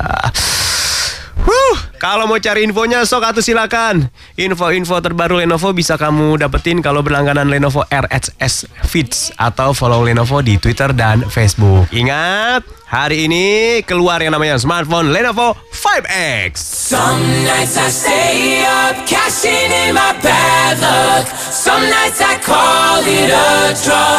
Huh, 1.37 1.77
kalau 2.01 2.25
mau 2.25 2.41
cari 2.41 2.65
infonya 2.65 3.05
sok 3.05 3.29
atuh 3.29 3.45
silakan. 3.45 4.09
Info-info 4.41 4.97
terbaru 5.05 5.45
Lenovo 5.45 5.69
bisa 5.77 6.01
kamu 6.01 6.41
dapetin 6.41 6.81
kalau 6.81 7.05
berlangganan 7.05 7.53
Lenovo 7.53 7.85
RHS 7.93 8.65
Feeds 8.89 9.37
atau 9.37 9.77
follow 9.77 10.01
Lenovo 10.01 10.41
di 10.41 10.57
Twitter 10.57 10.97
dan 10.97 11.21
Facebook. 11.29 11.93
Ingat, 11.93 12.65
hari 12.89 13.29
ini 13.29 13.45
keluar 13.85 14.25
yang 14.25 14.33
namanya 14.33 14.57
smartphone 14.57 15.13
Lenovo 15.13 15.53
5X. 15.77 16.57
Some 16.57 17.21
nights 17.45 17.77
I 17.77 17.89
stay 17.93 18.65
up, 18.65 18.97
cashing 19.05 19.69
in 19.69 19.93
my 19.93 20.17
bad 20.25 20.81
luck. 20.81 21.29
Some 21.53 21.85
nights 21.85 22.25
I 22.25 22.41
call 22.41 23.05
it 23.05 23.29
a 23.29 23.77
draw. 23.85 24.16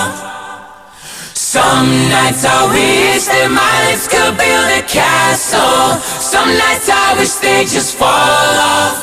Some 1.58 1.90
nights 2.14 2.46
I 2.46 2.70
wish 2.70 3.26
that 3.34 3.50
my 3.50 3.74
lips 3.90 4.06
could 4.06 4.38
build 4.38 4.70
a 4.78 4.86
castle. 4.86 5.98
Some 6.06 6.54
nights 6.54 6.86
I 6.86 7.18
wish 7.18 7.34
they 7.42 7.66
just 7.66 7.98
fall 7.98 8.06
off. 8.06 9.02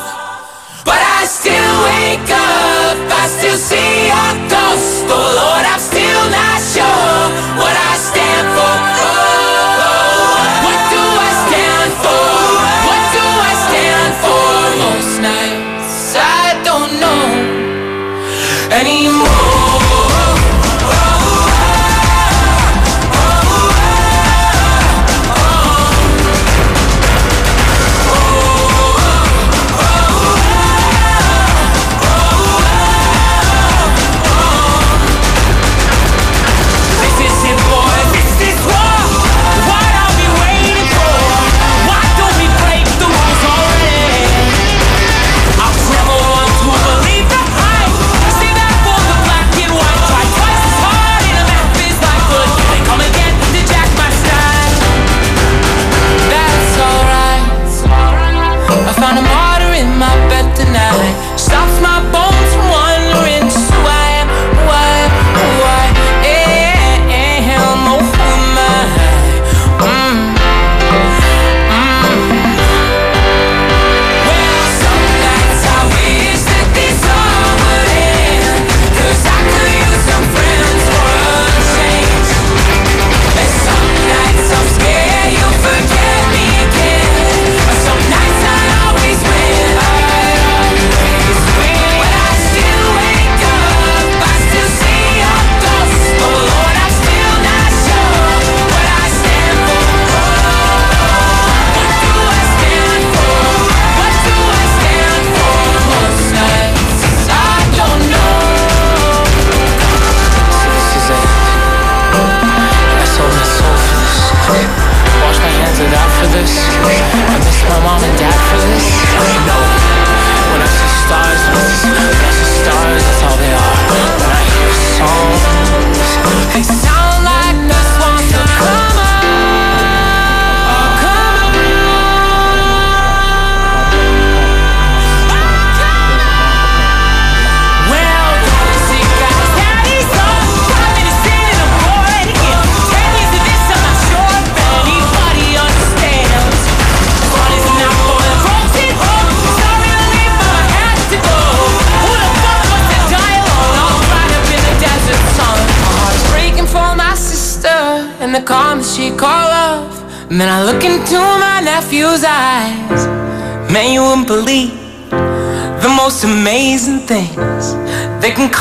But 0.87 0.95
I 0.95 1.27
still 1.27 1.75
wake 1.83 2.31
up, 2.31 2.95
I 3.11 3.27
still 3.27 3.59
see 3.59 4.07
your 4.07 4.31
ghost. 4.47 5.03
Oh 5.03 5.19
Lord, 5.35 5.67
I'm 5.67 5.83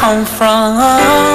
come 0.04 0.26
from 0.26 1.33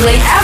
Lovely. 0.00 0.37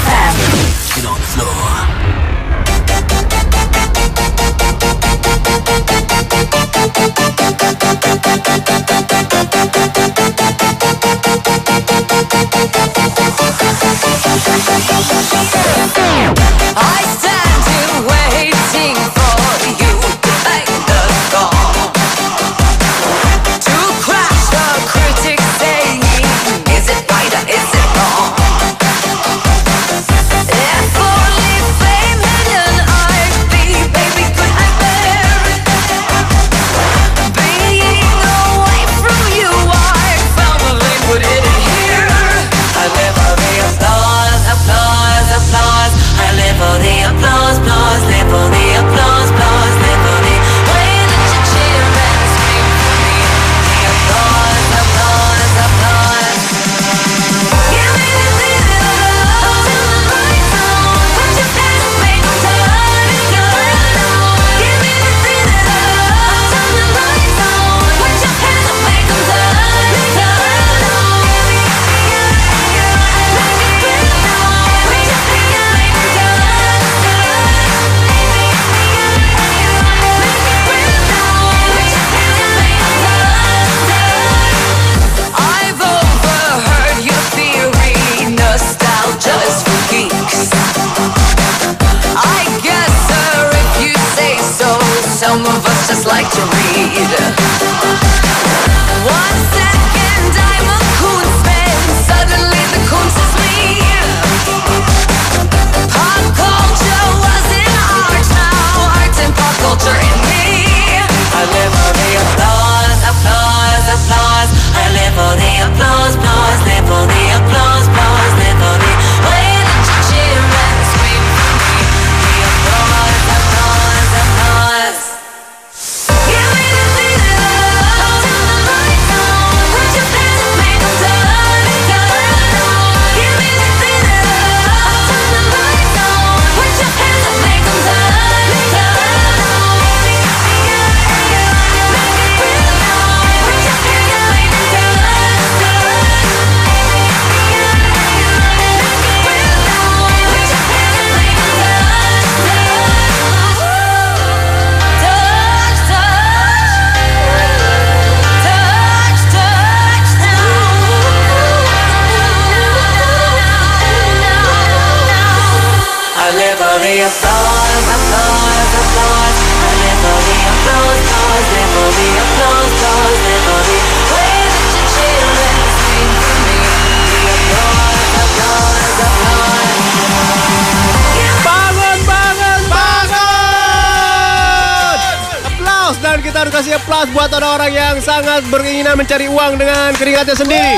Harus 186.44 186.60
kasih 186.60 186.76
applause 186.76 187.08
buat 187.16 187.32
orang-orang 187.32 187.72
yang 187.72 187.96
sangat 188.04 188.44
beringinan 188.52 189.00
mencari 189.00 189.32
uang 189.32 189.56
dengan 189.56 189.96
keringatnya 189.96 190.36
sendiri. 190.36 190.76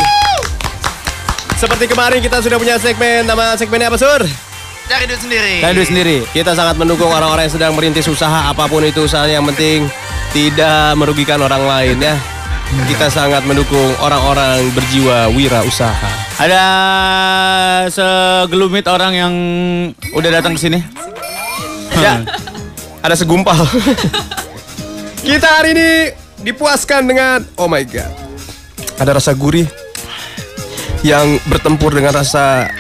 Seperti 1.59 1.91
kemarin 1.91 2.23
kita 2.23 2.39
sudah 2.39 2.55
punya 2.55 2.79
segmen, 2.79 3.27
nama 3.27 3.59
segmennya 3.59 3.91
apa 3.91 3.99
Sur? 3.99 4.23
Cari 4.87 5.11
duit 5.11 5.19
sendiri. 5.19 5.59
Cari 5.59 5.75
duit 5.75 5.91
sendiri. 5.91 6.17
Kita 6.31 6.55
sangat 6.55 6.79
mendukung 6.79 7.11
orang-orang 7.11 7.51
yang 7.51 7.55
sedang 7.59 7.75
merintis 7.75 8.07
usaha 8.07 8.47
apa 8.47 8.71
pun 8.71 8.87
itu 8.87 9.11
usaha 9.11 9.27
yang 9.27 9.43
penting 9.43 9.91
tidak 10.31 10.95
merugikan 10.95 11.43
orang 11.43 11.67
lain 11.67 11.99
ya. 11.99 12.15
Kita 12.87 13.11
sangat 13.11 13.43
mendukung 13.43 13.91
orang-orang 13.99 14.71
berjiwa 14.71 15.35
wira 15.35 15.67
usaha. 15.67 16.07
Ada 16.39 16.63
segelumit 17.91 18.87
orang 18.87 19.13
yang 19.19 19.35
udah 20.15 20.31
datang 20.31 20.55
ke 20.55 20.63
sini. 20.63 20.79
Ya, 21.99 22.23
ada 23.03 23.19
segumpal. 23.19 23.59
Kita 25.27 25.59
hari 25.59 25.75
ini 25.75 26.15
dipuaskan 26.41 27.03
dengan 27.03 27.43
oh 27.59 27.67
my 27.67 27.83
god. 27.83 28.07
Ada 28.97 29.19
rasa 29.19 29.35
gurih 29.35 29.67
yang 31.03 31.37
bertempur 31.51 31.91
dengan 31.93 32.15
rasa 32.15 32.71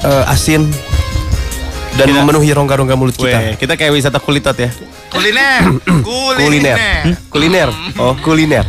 eh, 0.00 0.32
asin 0.32 0.64
dan 1.94 2.08
Kita- 2.08 2.16
memenuhi 2.16 2.50
rongga-rongga 2.50 2.96
mulut 2.96 3.14
Weh, 3.20 3.30
kita. 3.30 3.60
kita 3.60 3.74
kayak 3.76 3.92
wisata 3.92 4.16
kulitot 4.18 4.56
ya. 4.56 4.70
Kuliner. 5.14 5.62
Kuliner. 6.38 6.78
Hmm? 6.78 7.14
Kuliner. 7.28 7.68
Oh, 7.98 8.14
kuliner. 8.16 8.62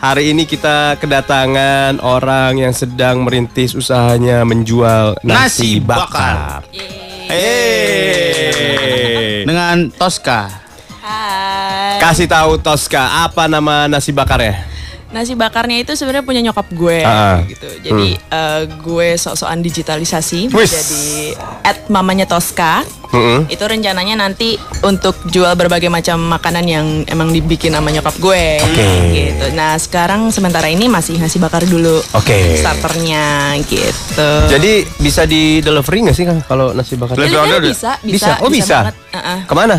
Hari 0.00 0.32
ini 0.32 0.48
kita 0.48 0.96
kedatangan 0.96 2.00
orang 2.00 2.56
yang 2.56 2.72
sedang 2.72 3.20
merintis 3.22 3.76
usahanya 3.76 4.42
menjual 4.48 5.20
nasi, 5.20 5.76
Nasi 5.78 5.84
bakar. 5.84 6.64
Hey. 7.28 8.48
Dengan 9.44 9.92
Tosca. 9.92 10.67
Hai. 11.98 12.04
Kasih 12.04 12.30
tahu 12.30 12.62
Tosca, 12.62 13.26
apa 13.26 13.50
nama 13.50 13.90
nasi 13.90 14.14
bakarnya? 14.14 14.62
Nasi 15.08 15.32
bakarnya 15.32 15.80
itu 15.80 15.96
sebenarnya 15.96 16.20
punya 16.22 16.38
nyokap 16.40 16.68
gue 16.70 17.00
Ah. 17.00 17.40
gitu. 17.42 17.64
Jadi 17.82 18.14
eh, 18.14 18.60
gue 18.78 19.08
sok-sokan 19.16 19.58
digitalisasi 19.58 20.52
Wis. 20.52 20.70
jadi 20.70 21.32
at 21.64 21.88
mamanya 21.88 22.22
Tosca. 22.22 22.84
Mm-mm. 23.08 23.48
Itu 23.48 23.64
rencananya 23.64 24.20
nanti 24.20 24.54
untuk 24.84 25.16
jual 25.26 25.56
berbagai 25.56 25.88
macam 25.88 26.20
makanan 26.28 26.60
yang 26.62 26.86
emang 27.08 27.32
dibikin 27.32 27.72
sama 27.72 27.88
nyokap 27.88 28.14
gue. 28.14 28.60
Oke. 28.60 28.84
Gitu. 29.10 29.44
Nah, 29.56 29.74
sekarang 29.74 30.28
sementara 30.28 30.68
ini 30.68 30.86
masih 30.86 31.16
nasi 31.16 31.40
bakar 31.40 31.64
dulu. 31.64 32.04
Oke. 32.12 32.60
Starternya 32.60 33.56
gitu. 33.64 34.30
Jadi 34.46 34.84
bisa 35.00 35.24
di 35.24 35.58
delivery 35.58 36.04
nggak 36.04 36.14
sih 36.14 36.28
Kang 36.28 36.44
kalau 36.44 36.70
nasi 36.70 36.94
bakar? 36.94 37.16
Delivery 37.16 37.72
bisa, 37.72 37.96
bisa, 38.04 38.38
Oh 38.38 38.52
bisa. 38.52 38.86
banget. 38.86 38.94
Uh-uh. 39.10 39.38
Ke 39.42 39.54
mana? 39.56 39.76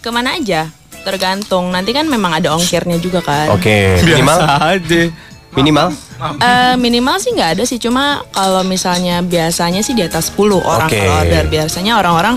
ke 0.00 0.08
mana 0.08 0.32
aja? 0.32 0.70
Tergantung. 1.02 1.72
Nanti 1.72 1.90
kan 1.96 2.06
memang 2.06 2.36
ada 2.36 2.52
ongkirnya 2.54 3.00
juga 3.00 3.24
kan. 3.24 3.50
Oke, 3.52 4.00
minimal 4.04 4.38
aja. 4.44 5.02
minimal 5.50 5.90
Eh, 6.20 6.74
minimal 6.76 7.16
sih 7.16 7.32
nggak 7.32 7.50
ada 7.56 7.64
sih. 7.64 7.80
Cuma 7.80 8.20
kalau 8.30 8.60
misalnya 8.60 9.24
biasanya 9.24 9.80
sih 9.80 9.96
di 9.96 10.04
atas 10.04 10.28
10 10.36 10.60
orang 10.60 10.88
Oke. 10.88 11.00
kalau 11.00 11.16
order. 11.24 11.44
Biasanya 11.48 11.92
orang-orang 11.96 12.36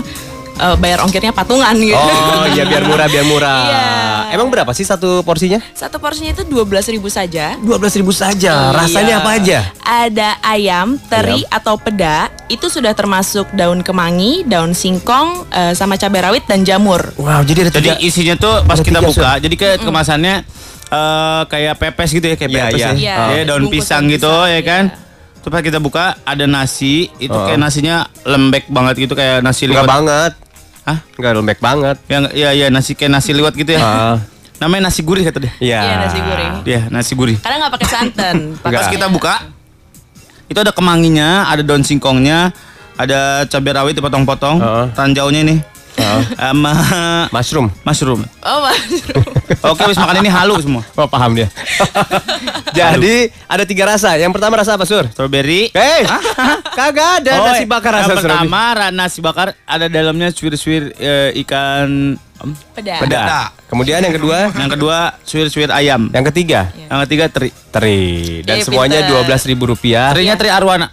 eh, 0.54 0.76
bayar 0.76 1.02
ongkirnya 1.02 1.30
patungan 1.30 1.74
gitu. 1.74 1.94
Oh 1.94 2.44
iya 2.48 2.62
biar 2.62 2.82
murah 2.82 3.06
biar 3.06 3.24
murah. 3.24 3.62
Iya. 3.64 3.84
Emang 4.32 4.48
berapa 4.48 4.70
sih 4.70 4.82
satu 4.82 5.22
porsinya? 5.22 5.62
Satu 5.72 5.96
porsinya 5.96 6.30
itu 6.30 6.42
12.000 6.42 6.98
saja. 7.08 7.54
12.000 7.56 8.02
ribu 8.02 8.10
saja. 8.10 8.70
Rasanya 8.72 9.16
Iya. 9.16 9.20
apa 9.20 9.30
aja? 9.32 9.58
Ada 9.80 10.28
ayam, 10.42 10.98
teri 11.00 11.46
atau 11.48 11.74
peda. 11.74 12.26
Itu 12.46 12.66
sudah 12.66 12.92
termasuk 12.92 13.46
daun 13.52 13.80
kemangi, 13.80 14.42
daun 14.44 14.72
singkong, 14.72 15.46
eh, 15.48 15.72
sama 15.72 15.94
cabai 15.94 16.20
rawit 16.20 16.44
dan 16.44 16.62
jamur. 16.62 17.14
Wow, 17.14 17.42
jadi 17.42 17.64
ada 17.64 17.72
Jadi 17.72 17.88
tiga. 17.88 17.94
isinya 18.00 18.34
tuh 18.34 18.62
pas 18.62 18.76
Ada 18.76 18.84
kita 18.84 18.98
tiga, 18.98 19.08
buka, 19.08 19.30
jadi 19.38 19.54
kayak 19.54 19.76
kemasannya 19.80 20.34
eh, 20.86 21.42
kayak 21.44 21.74
pepes 21.76 22.10
gitu 22.12 22.22
ya, 22.24 22.36
kayak 22.36 22.50
Iya, 22.50 22.62
pepes 22.64 22.78
iya. 22.78 22.86
ya. 22.86 22.94
Iya, 22.94 23.14
Ya, 23.32 23.42
daun 23.44 23.62
bungkus 23.64 23.82
pisang 23.82 24.02
daun 24.02 24.12
gitu 24.12 24.30
pisang, 24.30 24.50
ya 24.50 24.60
kan. 24.62 24.84
iya. 24.86 25.02
Terus 25.36 25.52
pas 25.52 25.62
kita 25.62 25.78
buka 25.78 26.04
ada 26.22 26.44
nasi, 26.44 26.94
itu 27.18 27.30
Oh. 27.30 27.44
kayak 27.44 27.58
nasinya 27.58 27.96
lembek 28.22 28.64
banget 28.66 28.94
gitu 28.98 29.12
kayak 29.12 29.40
nasi 29.40 29.66
liwet. 29.66 29.84
banget. 29.84 30.32
Hah? 30.84 30.98
Enggak 31.16 31.32
lembek 31.40 31.58
banget. 31.64 31.96
Ya, 32.06 32.18
ya, 32.32 32.48
ya 32.52 32.66
nasi 32.68 32.92
kayak 32.92 33.12
nasi 33.16 33.32
liwet 33.32 33.56
gitu 33.56 33.72
ya. 33.72 33.80
Ah. 33.80 34.16
Namanya 34.60 34.92
nasi 34.92 35.00
gurih 35.00 35.24
kata 35.24 35.48
dia. 35.48 35.52
Iya. 35.58 35.80
Iya, 35.80 35.94
nasi 35.98 36.18
goreng. 36.20 36.52
Iya, 36.64 36.80
nasi 36.92 37.12
gurih. 37.16 37.36
Karena 37.40 37.56
nggak 37.66 37.72
pakai 37.74 37.88
santan. 37.88 38.36
Pas 38.62 38.88
kita 38.92 39.06
buka, 39.08 39.34
itu 40.46 40.58
ada 40.60 40.70
kemanginya, 40.70 41.48
ada 41.48 41.64
daun 41.64 41.82
singkongnya, 41.82 42.52
ada 43.00 43.48
cabai 43.48 43.72
rawit 43.74 43.94
dipotong-potong, 43.96 44.56
Heeh. 44.60 44.86
tanjaunya 44.94 45.40
nih, 45.42 45.58
sama 45.96 46.72
Mushroom. 47.30 47.66
mushroom. 47.82 48.20
Oh, 48.40 48.58
mushroom. 48.62 49.24
Oke, 49.70 49.80
habis 49.80 49.96
makan 49.96 50.16
ini 50.18 50.28
halu 50.28 50.54
semua. 50.58 50.82
Oh 50.92 51.06
paham 51.06 51.32
dia. 51.32 51.48
Jadi 52.74 53.30
ada 53.44 53.64
tiga 53.64 53.86
rasa. 53.86 54.14
Yang 54.14 54.34
pertama 54.34 54.54
rasa 54.56 54.74
apa 54.74 54.84
sur? 54.84 55.06
Strawberry. 55.08 55.70
Hei, 55.70 56.02
kagak 56.78 57.22
ada 57.22 57.32
Oh, 57.36 57.46
nasi 57.46 57.64
bakar 57.64 57.92
rasa 57.92 58.00
yang 58.04 58.18
strawberry. 58.18 58.44
pertama 58.44 58.62
nasi 58.90 59.18
bakar 59.18 59.46
ada 59.60 59.86
dalamnya 59.86 60.28
suwir-suwir 60.30 60.92
eh, 60.94 61.30
ikan 61.40 62.18
Peda. 62.74 63.00
Peda. 63.00 63.22
Kemudian 63.64 64.04
yang 64.04 64.12
kedua, 64.12 64.52
yang 64.52 64.68
kedua 64.68 65.16
suwir-suwir 65.24 65.70
ayam. 65.70 66.12
yang 66.12 66.26
ketiga 66.28 66.68
Yang 66.76 67.00
ketiga 67.08 67.24
teri. 67.30 67.50
teri 67.72 68.02
dan 68.44 68.60
Iya, 68.60 68.64
semuanya 68.64 68.98
dua 69.06 69.24
belas 69.24 69.42
ribu 69.44 69.64
rupiah. 69.66 70.12
Terinya 70.12 70.36
teri 70.36 70.50
arwana. 70.52 70.92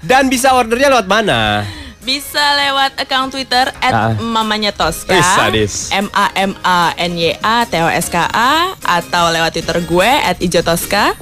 Dan 0.00 0.26
bisa 0.26 0.54
ordernya 0.54 0.88
lewat 0.90 1.06
mana? 1.06 1.66
Bisa 2.00 2.40
lewat 2.56 2.96
account 2.96 3.28
Twitter 3.28 3.68
Ah. 3.84 4.16
@mamanya 4.16 4.72
Tosca. 4.72 5.12
Sadis. 5.20 5.92
M 5.92 6.08
A 6.16 6.32
M 6.32 6.56
A 6.64 6.96
N 6.96 7.12
Y 7.12 7.36
A 7.44 7.68
T 7.68 7.76
O 7.84 7.92
S 7.92 8.08
K 8.08 8.24
A 8.24 8.72
atau 8.80 9.28
lewat 9.28 9.52
Twitter 9.52 9.84
gue 9.84 10.10
@ijotosca. 10.40 11.12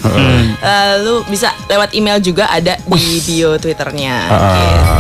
Lalu 0.63 1.27
bisa 1.27 1.51
lewat 1.67 1.99
email 1.99 2.23
juga 2.23 2.47
ada 2.47 2.79
di 2.79 3.19
bio 3.27 3.59
Twitternya. 3.59 4.17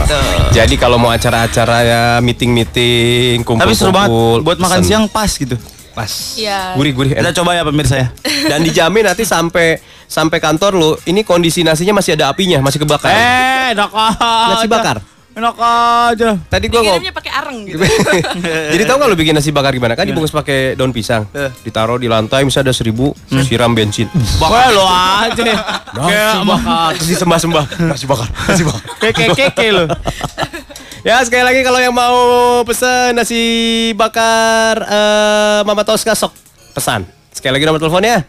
Gitu. 0.03 0.19
Jadi 0.59 0.75
kalau 0.75 0.99
mau 0.99 1.15
acara-acara 1.15 1.77
ya 1.87 2.03
meeting-meeting, 2.19 3.47
kumpul 3.47 3.63
Tapi 3.63 3.75
seru 3.79 3.95
banget 3.95 4.11
buat 4.43 4.59
makan 4.59 4.83
siang 4.83 5.07
pas 5.07 5.31
gitu. 5.31 5.55
Pas. 5.95 6.11
Iya. 6.35 6.75
Gurih-gurih. 6.75 7.15
Kita 7.15 7.35
coba 7.43 7.55
ya 7.55 7.63
pemirsa 7.63 7.95
ya. 7.99 8.09
Dan 8.51 8.67
dijamin 8.67 9.07
nanti 9.07 9.23
sampai 9.23 9.79
sampai 10.07 10.39
kantor 10.43 10.73
lu, 10.75 10.91
ini 11.07 11.23
kondisi 11.23 11.63
nasinya 11.63 11.99
masih 12.03 12.15
ada 12.19 12.31
apinya, 12.31 12.59
masih 12.63 12.83
kebakar. 12.83 13.11
Eh, 13.11 13.75
aja. 13.75 13.87
Nasi 14.55 14.67
bakar. 14.67 15.18
Enak 15.39 15.55
aja. 15.55 16.35
Tadi 16.51 16.67
gua. 16.67 16.83
Dikirimnya 16.83 17.15
pakai 17.15 17.31
areng 17.31 17.59
gitu. 17.63 17.79
Jadi 18.75 18.83
tahu 18.83 18.97
nggak 18.99 19.09
lu 19.15 19.17
bikin 19.17 19.35
nasi 19.39 19.55
bakar 19.55 19.71
gimana? 19.71 19.95
Kan 19.95 20.11
dibungkus 20.11 20.35
pakai 20.35 20.75
daun 20.75 20.91
pisang, 20.91 21.31
ditaruh 21.63 21.95
di 21.95 22.11
lantai 22.11 22.43
misalnya 22.43 22.71
ada 22.71 22.75
seribu, 22.75 23.15
siram 23.47 23.71
bensin. 23.71 24.11
Wah, 24.43 24.67
lo 24.75 24.83
aja. 24.83 25.39
Nasi 25.99 26.43
bakar, 26.43 26.91
terus 26.99 27.09
disembah-sembah. 27.15 27.65
Nasi 27.87 28.05
bakar, 28.11 28.29
nasi 28.51 28.63
bakar. 28.67 28.83
Kayak 28.99 29.15
keke 29.39 29.69
lo. 29.71 29.85
Ya 31.07 31.23
sekali 31.23 31.47
lagi 31.47 31.63
kalau 31.63 31.79
yang 31.79 31.95
mau 31.95 32.19
pesen 32.67 33.15
nasi 33.15 33.41
bakar 33.95 34.83
eh, 34.83 35.61
Mama 35.63 35.87
Tosca 35.87 36.19
sok 36.19 36.35
pesan. 36.75 37.07
Sekali 37.31 37.55
lagi 37.55 37.65
nomor 37.65 37.79
teleponnya. 37.79 38.27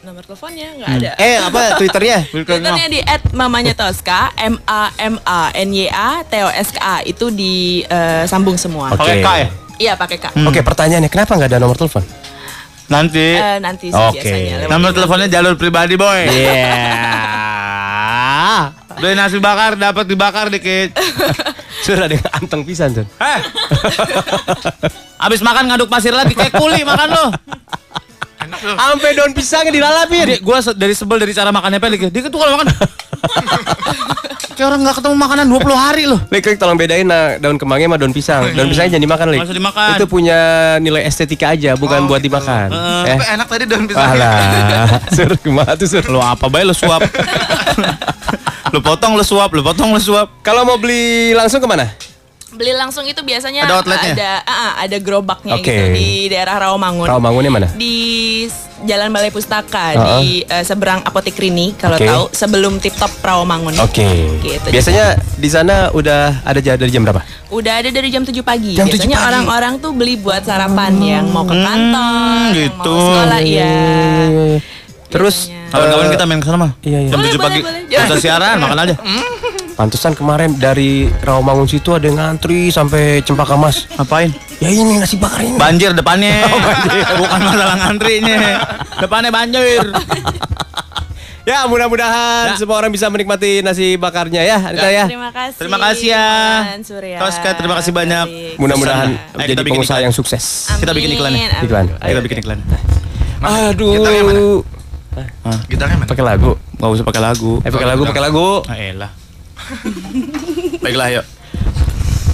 Nomor 0.00 0.24
teleponnya 0.24 0.68
nggak 0.80 0.90
ada. 0.96 1.10
Eh 1.20 1.36
apa 1.36 1.76
Twitternya? 1.76 2.24
Twitternya 2.32 2.88
di 2.88 3.04
@mamanya 3.36 3.76
Tosca, 3.76 4.32
M 4.40 4.56
A 4.64 4.88
M 4.96 5.20
A 5.28 5.52
N 5.52 5.68
Y 5.76 5.92
A 5.92 6.24
T 6.24 6.40
O 6.40 6.48
S 6.48 6.72
K 6.72 6.78
A 6.80 6.96
itu 7.04 7.28
di 7.28 7.84
eh, 7.84 8.24
sambung 8.24 8.56
semua. 8.56 8.96
Oke. 8.96 9.04
Pakai 9.04 9.16
K 9.20 9.28
ya? 9.28 9.48
Iya 9.76 9.92
pakai 10.00 10.16
K. 10.16 10.32
Oke 10.40 10.64
pertanyaannya 10.64 11.12
kenapa 11.12 11.36
nggak 11.36 11.52
ada 11.52 11.60
nomor 11.60 11.76
telepon? 11.76 12.00
Nanti. 12.88 13.26
Eh, 13.36 13.58
nanti 13.60 13.92
sih 13.92 14.00
Oke. 14.08 14.24
biasanya. 14.24 14.72
Nomor 14.72 14.90
teleponnya 14.96 15.28
jalur 15.28 15.54
pribadi, 15.60 16.00
boy. 16.00 16.20
Iya. 16.26 16.64
Beli 19.00 19.16
nasi 19.16 19.40
bakar 19.40 19.76
dapat 19.80 20.04
dibakar 20.04 20.52
dikit. 20.52 20.96
Sudah 21.84 22.08
ada 22.08 22.16
anteng 22.36 22.64
pisan 22.64 22.92
tuh. 22.92 23.06
Heh. 23.16 23.40
Abis 25.16 25.40
makan 25.40 25.72
ngaduk 25.72 25.88
pasir 25.88 26.12
lagi 26.12 26.36
kayak 26.36 26.52
kuli 26.52 26.84
makan 26.84 27.08
lo. 27.08 27.26
Sampai 28.58 29.10
daun 29.14 29.32
pisangnya 29.32 29.70
dilalapin. 29.70 30.26
Dia, 30.26 30.38
gua 30.42 30.58
dari 30.74 30.94
sebel 30.94 31.18
dari 31.22 31.32
cara 31.32 31.50
makannya 31.54 31.78
pelik. 31.78 32.10
Dia 32.10 32.26
tuh 32.26 32.40
kalau 32.40 32.58
makan 32.58 32.66
kayak 34.60 34.76
orang 34.76 34.80
nggak 34.84 34.96
ketemu 35.00 35.16
makanan 35.16 35.46
20 35.48 35.72
hari 35.72 36.04
loh. 36.04 36.20
Lik, 36.28 36.44
Lik, 36.44 36.56
tolong 36.60 36.76
bedain 36.76 37.08
nah, 37.08 37.40
daun 37.40 37.56
kemangnya 37.56 37.88
sama 37.88 37.96
daun 37.96 38.12
pisang. 38.12 38.42
Daun 38.52 38.68
pisangnya 38.68 38.92
jangan 38.92 39.04
dimakan, 39.08 39.26
usah 39.40 39.56
dimakan. 39.56 39.96
Itu 39.96 40.04
punya 40.04 40.38
nilai 40.84 41.02
estetika 41.08 41.56
aja, 41.56 41.72
bukan 41.80 42.04
buat 42.04 42.20
dimakan. 42.20 42.68
Eh. 43.08 43.16
Tapi 43.16 43.24
enak 43.40 43.46
tadi 43.48 43.64
daun 43.64 43.88
pisangnya. 43.88 44.20
Alah, 44.20 45.00
sur 45.16 45.32
ke 45.32 45.48
mana 45.48 45.72
tuh 45.80 45.88
sur? 45.88 46.04
Lo 46.12 46.20
apa 46.20 46.44
baik 46.52 46.68
lo 46.68 46.74
suap. 46.76 47.00
lo 48.76 48.78
potong 48.84 49.16
lo 49.16 49.24
suap, 49.24 49.48
lo 49.56 49.64
potong 49.64 49.96
lo 49.96 50.00
suap. 50.00 50.28
Kalau 50.44 50.68
mau 50.68 50.76
beli 50.76 51.32
langsung 51.32 51.64
ke 51.64 51.64
mana? 51.64 51.88
Beli 52.50 52.74
langsung 52.74 53.06
itu 53.06 53.22
biasanya 53.22 53.62
Ada 53.62 53.74
outletnya? 53.78 54.12
ada 54.14 54.30
ah, 54.42 54.50
ah, 54.50 54.72
ada 54.82 54.96
gerobaknya 54.98 55.54
Oke. 55.54 55.70
gitu 55.70 55.84
di 55.94 56.08
daerah 56.26 56.58
Rawamangun. 56.58 57.06
Rawamangunnya 57.06 57.50
mana? 57.50 57.68
Di 57.72 57.94
Jalan 58.80 59.12
Balai 59.12 59.28
Pustaka 59.28 59.92
Uh-uh. 59.92 60.18
di 60.18 60.42
eh, 60.42 60.64
seberang 60.64 61.04
Apotek 61.04 61.36
Rini 61.36 61.76
kalau 61.76 61.94
Oke. 61.94 62.08
tahu 62.08 62.22
sebelum 62.32 62.82
Tip 62.82 62.96
Top 62.98 63.12
Rawamangun. 63.22 63.78
Oke. 63.78 64.02
Gitu. 64.42 64.66
Biasanya 64.66 65.14
di 65.38 65.46
sana 65.46 65.94
udah 65.94 66.42
ada 66.42 66.58
dari 66.58 66.90
jam 66.90 67.06
berapa? 67.06 67.22
Udah 67.54 67.84
ada 67.84 67.90
dari 67.92 68.08
jam 68.10 68.26
7 68.26 68.34
pagi. 68.42 68.74
Jam 68.74 68.88
7 68.88 68.98
Biasanya 68.98 69.18
orang-orang 69.20 69.78
tuh 69.78 69.94
beli 69.94 70.18
buat 70.18 70.42
sarapan 70.42 70.96
yang 70.98 71.30
mau 71.30 71.46
ke 71.46 71.54
kantor, 71.54 72.50
yang 72.50 72.56
gitu. 72.56 72.90
mau 72.90 73.04
sekolah 73.14 73.40
ya. 73.42 73.76
Terus 75.10 75.36
Kawan-kawan 75.70 76.06
eh, 76.06 76.12
kita 76.18 76.24
main 76.26 76.40
ke 76.42 76.46
sana 76.50 76.58
mah. 76.58 76.70
Iya, 76.82 76.98
iya. 76.98 77.10
Jam 77.14 77.18
Boleh, 77.22 77.30
7 77.30 77.38
pagi. 77.38 77.60
boleh, 77.62 77.82
boleh. 77.86 78.02
Kita 78.02 78.16
siaran 78.18 78.56
makan 78.58 78.78
aja. 78.80 78.94
Pantesan 79.80 80.12
kemarin 80.12 80.60
dari 80.60 81.08
Rawamangun 81.24 81.64
situ 81.64 81.96
ada 81.96 82.04
yang 82.04 82.20
ngantri 82.20 82.68
sampai 82.68 83.24
Cempaka 83.24 83.56
Mas. 83.56 83.88
Ngapain? 83.96 84.28
Ya 84.60 84.68
ini 84.68 85.00
nasi 85.00 85.16
bakar 85.16 85.40
ini. 85.40 85.56
Banjir 85.56 85.96
depannya. 85.96 86.44
Bukan 87.24 87.40
masalah 87.40 87.76
ngantrinya. 87.80 88.60
Depannya 89.00 89.32
banjir. 89.32 89.80
Ya 91.48 91.64
mudah-mudahan 91.66 92.52
semua 92.54 92.78
orang 92.78 92.92
bisa 92.92 93.08
menikmati 93.08 93.64
nasi 93.64 93.96
bakarnya 93.96 94.44
ya 94.44 94.60
Anita 94.60 94.86
ya. 94.92 95.08
Terima 95.08 95.32
kasih. 95.32 95.58
Terima 95.58 95.78
kasih 95.82 96.08
ya. 96.12 96.28
Surya. 96.84 97.16
Tosca, 97.16 97.50
terima 97.56 97.74
kasih 97.80 97.90
banyak. 97.96 98.26
Mudah-mudahan 98.60 99.16
jadi 99.34 99.56
kita 99.56 99.64
bikin 99.64 99.80
pengusaha 99.80 99.98
iklan. 99.98 100.06
yang 100.06 100.14
sukses. 100.14 100.68
Kita 100.78 100.92
bikin 100.92 101.16
iklannya. 101.16 101.48
Amin, 101.48 101.56
amin. 101.56 101.66
Iklan. 101.66 101.86
Ayo 102.04 102.10
kita 102.12 102.22
bikin 102.28 102.38
iklan. 102.44 102.58
Aduh. 103.40 103.92
Gitarnya 103.98 104.22
mana? 104.22 104.42
Gitarnya 105.66 105.96
mana? 105.96 106.06
Pakai 106.12 106.24
lagu. 106.28 106.50
Gak 106.76 106.88
usah 106.92 107.04
pakai 107.08 107.22
lagu. 107.24 107.52
Eh 107.64 107.70
pakai 107.72 107.88
lagu, 107.88 108.02
pakai 108.04 108.22
lagu. 108.22 108.46
Ah, 108.68 108.76
elah. 108.76 109.10
Baiklah 110.84 111.08
yuk. 111.20 111.26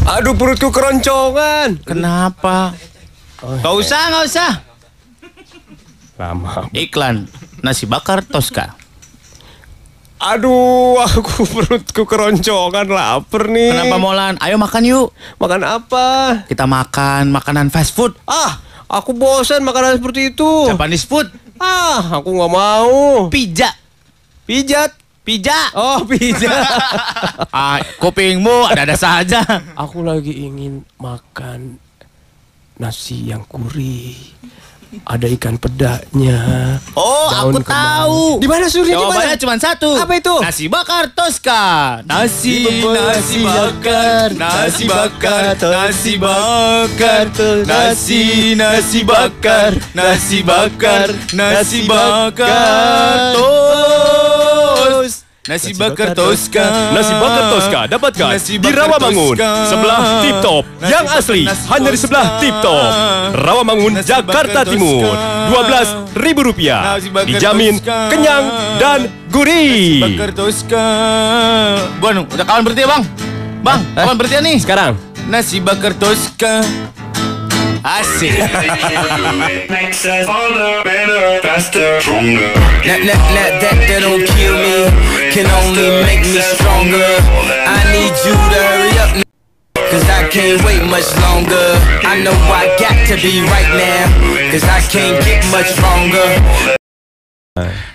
Aduh 0.06 0.34
perutku 0.38 0.70
keroncongan. 0.70 1.82
Kenapa? 1.82 2.72
Gak 3.42 3.74
usah, 3.74 4.02
gak 4.10 4.24
usah. 4.26 4.52
Lama. 6.16 6.70
Iklan 6.72 7.28
nasi 7.60 7.84
bakar 7.84 8.24
Tosca. 8.24 8.72
Aduh, 10.16 10.96
aku 10.96 11.44
perutku 11.60 12.02
keroncongan, 12.08 12.88
lapar 12.88 13.52
nih. 13.52 13.68
Kenapa 13.68 13.96
Molan? 14.00 14.40
Ayo 14.40 14.56
makan 14.56 14.82
yuk. 14.88 15.12
Makan 15.36 15.60
apa? 15.60 16.06
Kita 16.48 16.64
makan 16.64 17.28
makanan 17.36 17.68
fast 17.68 17.92
food. 17.92 18.16
Ah, 18.24 18.56
aku 18.88 19.12
bosan 19.12 19.60
makanan 19.60 20.00
seperti 20.00 20.32
itu. 20.32 20.72
Japanese 20.72 21.04
food. 21.04 21.28
Ah, 21.60 22.16
aku 22.16 22.32
nggak 22.32 22.52
mau. 22.52 23.28
Pijat. 23.28 23.76
Pijat. 24.48 24.96
Pijat. 25.26 25.74
Oh, 25.74 26.06
pijat. 26.06 26.54
Ah, 27.50 27.80
kupingmu 27.98 28.68
ada-ada 28.68 28.94
saja. 28.94 29.40
aku 29.74 30.04
lagi 30.04 30.44
ingin 30.44 30.84
makan 31.00 31.80
nasi 32.76 33.32
yang 33.32 33.42
gurih. 33.48 34.14
ada 35.02 35.26
ikan 35.26 35.58
pedanya. 35.58 36.78
Oh, 36.94 37.26
Daun 37.32 37.58
aku 37.58 37.60
tahu. 37.64 38.22
Di 38.38 38.46
mana 38.46 38.70
surya? 38.70 38.92
Di 38.92 39.02
mana? 39.02 39.02
Jawabannya 39.02 39.36
cuma 39.36 39.54
satu. 39.58 39.90
Apa 39.98 40.14
itu? 40.14 40.34
Nasi 40.38 40.64
bakar 40.70 41.10
Tosca. 41.10 41.64
Nasi, 42.06 42.56
Bubur, 42.64 42.94
nasi 42.94 43.38
bakar, 43.42 44.28
nasi 44.36 44.84
bakar, 44.86 45.52
nasi 45.58 46.12
bakar, 46.16 47.24
nasi, 47.66 48.22
nasi 48.54 49.00
bakar, 49.02 49.70
nasi 49.90 50.38
bakar, 50.44 51.06
nasi 51.34 51.82
bakar, 51.82 53.26
tos. 53.34 53.34
Nasi 53.34 53.38
bakar 53.42 53.85
Tosca. 55.46 56.64
Nasi 56.90 57.12
bakar 57.14 57.44
Tosca 57.48 57.80
dapatkan 57.86 58.28
Nasi 58.28 58.52
di 58.52 58.66
bakar 58.66 58.90
Rawamangun 58.90 59.36
Tosca. 59.36 59.50
sebelah 59.64 60.00
Tip 60.18 60.36
Top 60.40 60.64
Nasi 60.76 60.90
yang 60.90 61.04
bakar- 61.06 61.20
asli 61.20 61.42
nasi 61.44 61.64
hanya 61.68 61.88
di 61.88 61.98
sebelah 61.98 62.26
Tip 62.36 62.56
Top 62.58 62.86
Rawamangun 63.32 63.92
Nasi 63.94 64.08
Jakarta 64.08 64.58
bakar 64.58 64.66
Timur 64.66 65.02
dua 65.46 65.60
belas 65.62 65.88
ribu 66.14 66.40
rupiah 66.44 66.80
Nasi 66.92 67.08
bakar 67.08 67.28
dijamin 67.30 67.74
Tosca. 67.76 67.98
kenyang 68.08 68.44
dan 68.76 69.00
gurih 69.28 70.02
Bakar 70.02 70.30
Tosca. 70.32 70.86
Bang, 71.96 72.24
udah 72.24 72.44
kawan 72.44 72.62
berhenti 72.62 72.82
ya 72.82 72.90
bang? 72.90 73.02
Bang, 73.60 73.80
kawan 73.94 74.16
berhenti 74.16 74.34
ya 74.34 74.42
nih? 74.42 74.56
sekarang 74.58 74.92
Nasi 75.26 75.58
bakar 75.58 75.94
Tosca. 75.94 76.62
Asik. 77.86 78.34
Better, 80.82 81.38
faster, 81.38 82.02
stronger. 82.02 82.50
That, 82.82 83.06
that, 83.06 83.78
don't 84.02 84.26
kill 84.26 84.58
me, 84.58 84.90
can 85.30 85.46
only 85.62 86.02
make 86.02 86.26
me 86.26 86.42
stronger. 86.42 87.06
I 87.46 87.78
need 87.94 88.10
you 88.26 88.34
to 88.34 88.58
hurry 88.58 88.92
up. 88.98 89.10
Cause 89.86 90.02
I 90.10 90.26
can't 90.34 90.58
wait 90.66 90.82
much 90.90 91.06
longer. 91.22 91.78
I 92.02 92.18
know 92.26 92.34
I 92.50 92.74
got 92.74 92.98
to 93.06 93.14
be 93.22 93.38
right 93.46 93.70
now. 93.78 94.10
Cause 94.50 94.66
I 94.66 94.82
can't 94.90 95.22
get 95.22 95.46
much 95.54 95.70
longer. 95.78 96.26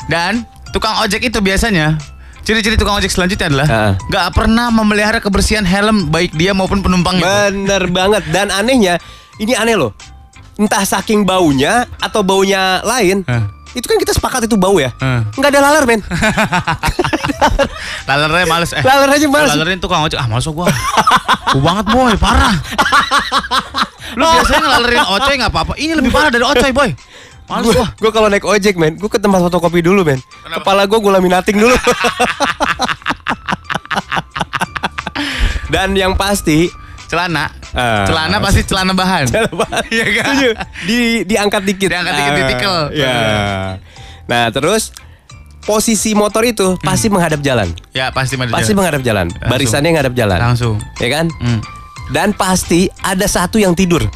Dan 0.08 0.48
tukang 0.72 1.04
ojek 1.04 1.28
itu 1.28 1.44
biasanya 1.44 2.00
ciri-ciri 2.42 2.80
tukang 2.80 2.96
ojek 2.96 3.12
selanjutnya 3.12 3.48
adalah 3.52 3.68
Ah. 3.68 3.94
nggak 4.08 4.28
pernah 4.34 4.72
memelihara 4.72 5.20
kebersihan 5.20 5.68
helm 5.68 6.10
baik 6.10 6.32
dia 6.34 6.56
maupun 6.56 6.80
penumpangnya. 6.82 7.52
bener 7.54 7.86
banget 7.92 8.24
dan 8.34 8.50
anehnya 8.50 8.98
ini 9.42 9.58
aneh 9.58 9.74
loh 9.74 9.98
entah 10.62 10.86
saking 10.86 11.26
baunya 11.26 11.90
atau 11.98 12.22
baunya 12.22 12.86
lain 12.86 13.26
itu 13.72 13.88
kan 13.88 13.98
kita 13.98 14.14
sepakat 14.14 14.46
itu 14.46 14.60
bau 14.60 14.78
ya 14.78 14.94
Hah. 15.00 15.26
nggak 15.34 15.50
ada 15.50 15.60
laler 15.64 15.84
men 15.90 16.02
Lalernya 18.10 18.46
males 18.46 18.72
eh. 18.76 18.84
laler 18.84 19.10
aja 19.10 19.28
males 19.30 19.50
Lalerin 19.56 19.80
tukang 19.82 20.04
ojek 20.06 20.20
ah 20.20 20.28
males 20.30 20.46
gua. 20.50 20.68
Gua 21.52 21.62
banget 21.62 21.86
boy, 21.90 22.14
parah. 22.20 22.56
Lu 24.20 24.24
biasanya 24.26 24.62
ngelalerin 24.68 25.06
ocoy 25.08 25.36
nggak 25.40 25.52
apa-apa. 25.52 25.74
Ini 25.80 25.94
lebih 25.98 26.12
parah 26.12 26.30
dari 26.30 26.46
ocoy 26.46 26.72
boy. 26.76 26.90
Males 27.50 27.76
gua. 27.76 27.88
gue 27.92 28.12
kalau 28.16 28.28
naik 28.32 28.46
ojek 28.48 28.80
men 28.80 28.96
gue 28.96 29.10
ke 29.12 29.20
tempat 29.20 29.44
fotokopi 29.44 29.84
dulu 29.84 30.08
men 30.08 30.24
kepala 30.56 30.88
gue 30.88 30.96
gue 30.96 31.12
laminating 31.12 31.60
dulu 31.60 31.74
dan 35.74 35.92
yang 35.92 36.16
pasti 36.16 36.72
Celana. 37.12 37.52
Ah. 37.72 38.08
celana 38.08 38.40
pasti 38.40 38.64
celana 38.70 38.96
bahan. 38.96 39.28
Iya 39.90 40.06
kan? 40.16 40.32
Setuju. 40.32 40.50
di 40.84 41.00
diangkat 41.24 41.62
dikit 41.62 41.88
Diangkat 41.88 42.14
dikit, 42.14 42.34
ditikel. 42.38 42.78
ya 42.96 43.16
nah 44.24 44.48
terus 44.48 44.96
posisi 45.62 46.12
motor 46.14 46.42
itu 46.42 46.80
pasti 46.80 47.06
menghadap 47.06 47.40
jalan 47.40 47.68
Ya 47.92 48.10
pasti 48.10 48.34
maju 48.34 48.48
pasti 48.50 48.72
jalan. 48.72 48.78
menghadap 48.80 49.02
jalan 49.04 49.28
barisannya 49.44 49.90
menghadap 49.92 50.14
jalan 50.16 50.40
Langsung. 50.42 50.80
ya 50.98 51.10
kan 51.12 51.28
Hmm. 51.38 51.60
dan 52.10 52.32
pasti 52.32 52.88
ada 53.02 53.24
satu 53.26 53.56
yang 53.56 53.72
tidur 53.72 54.08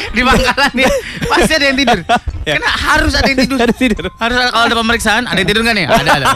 Di 0.16 0.22
pangkalan 0.22 0.72
nih 0.72 0.90
pasti 1.24 1.52
ada 1.52 1.64
yang 1.66 1.78
tidur. 1.78 1.98
Karena 2.46 2.70
harus 2.70 3.12
ada 3.12 3.26
yang 3.26 3.38
tidur. 3.38 3.58
ada 3.58 3.74
tidur 3.74 4.04
Harus 4.12 4.36
ada 4.36 4.48
kalau 4.50 4.64
ada 4.66 4.76
pemeriksaan, 4.76 5.22
ada 5.24 5.36
yang 5.36 5.48
tidur 5.48 5.62
nggak 5.62 5.76
nih? 5.76 5.86
Ada 6.00 6.10
ada. 6.14 6.26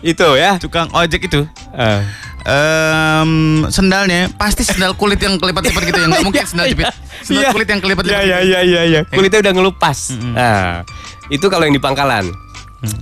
itu 0.00 0.28
ya 0.34 0.56
Tukang 0.56 0.88
ojek 0.92 1.26
itu 1.26 1.44
Eh. 1.72 2.00
Em, 2.46 3.30
sendalnya 3.68 4.30
pasti 4.32 4.62
sendal 4.62 4.94
kulit 4.94 5.18
yang 5.18 5.34
kelipat-lipat 5.34 5.82
gitu 5.84 5.98
ya 5.98 6.06
nggak 6.06 6.22
mungkin 6.22 6.46
sendal 6.46 6.70
jepit 6.70 6.94
sendal 7.20 7.42
Iya. 7.42 7.50
kulit 7.50 7.66
yang 7.66 7.80
kelipat-lipat 7.82 8.22
Iya 8.22 8.38
iya 8.40 8.60
iya 8.62 8.80
iya. 8.86 9.00
Kulitnya 9.04 9.42
udah 9.42 9.52
ngelupas. 9.52 10.14
Nah, 10.30 10.86
itu 11.26 11.42
kalau 11.46 11.66
yang 11.66 11.74
di 11.74 11.82
pangkalan. 11.82 12.30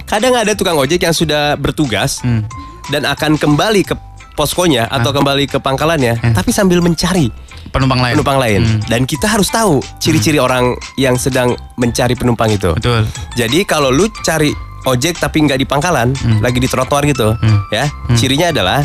Kadang 0.09 0.33
ada 0.33 0.57
tukang 0.57 0.73
ojek 0.75 0.97
yang 0.99 1.13
sudah 1.13 1.55
bertugas 1.55 2.25
Hmm. 2.25 2.41
dan 2.89 3.05
akan 3.05 3.37
kembali 3.37 3.85
ke 3.85 3.93
poskonya 4.35 4.91
atau 4.91 5.11
kembali 5.11 5.47
ke 5.47 5.59
pangkalannya, 5.59 6.35
tapi 6.35 6.51
sambil 6.51 6.83
mencari 6.83 7.31
penumpang 7.71 7.99
lain. 7.99 8.15
penumpang 8.19 8.39
lain. 8.39 8.63
Dan 8.87 9.07
kita 9.07 9.27
harus 9.27 9.47
tahu 9.49 9.79
ciri-ciri 9.99 10.39
orang 10.39 10.75
yang 10.95 11.15
sedang 11.15 11.55
mencari 11.75 12.15
penumpang 12.15 12.51
itu. 12.51 12.75
betul. 12.75 13.07
Jadi 13.35 13.63
kalau 13.63 13.91
lu 13.91 14.07
cari 14.23 14.51
ojek 14.85 15.17
tapi 15.17 15.43
nggak 15.43 15.59
di 15.59 15.67
pangkalan, 15.67 16.13
lagi 16.39 16.59
di 16.59 16.69
trotoar 16.69 17.07
gitu, 17.07 17.35
ya, 17.71 17.87
cirinya 18.15 18.51
adalah 18.51 18.83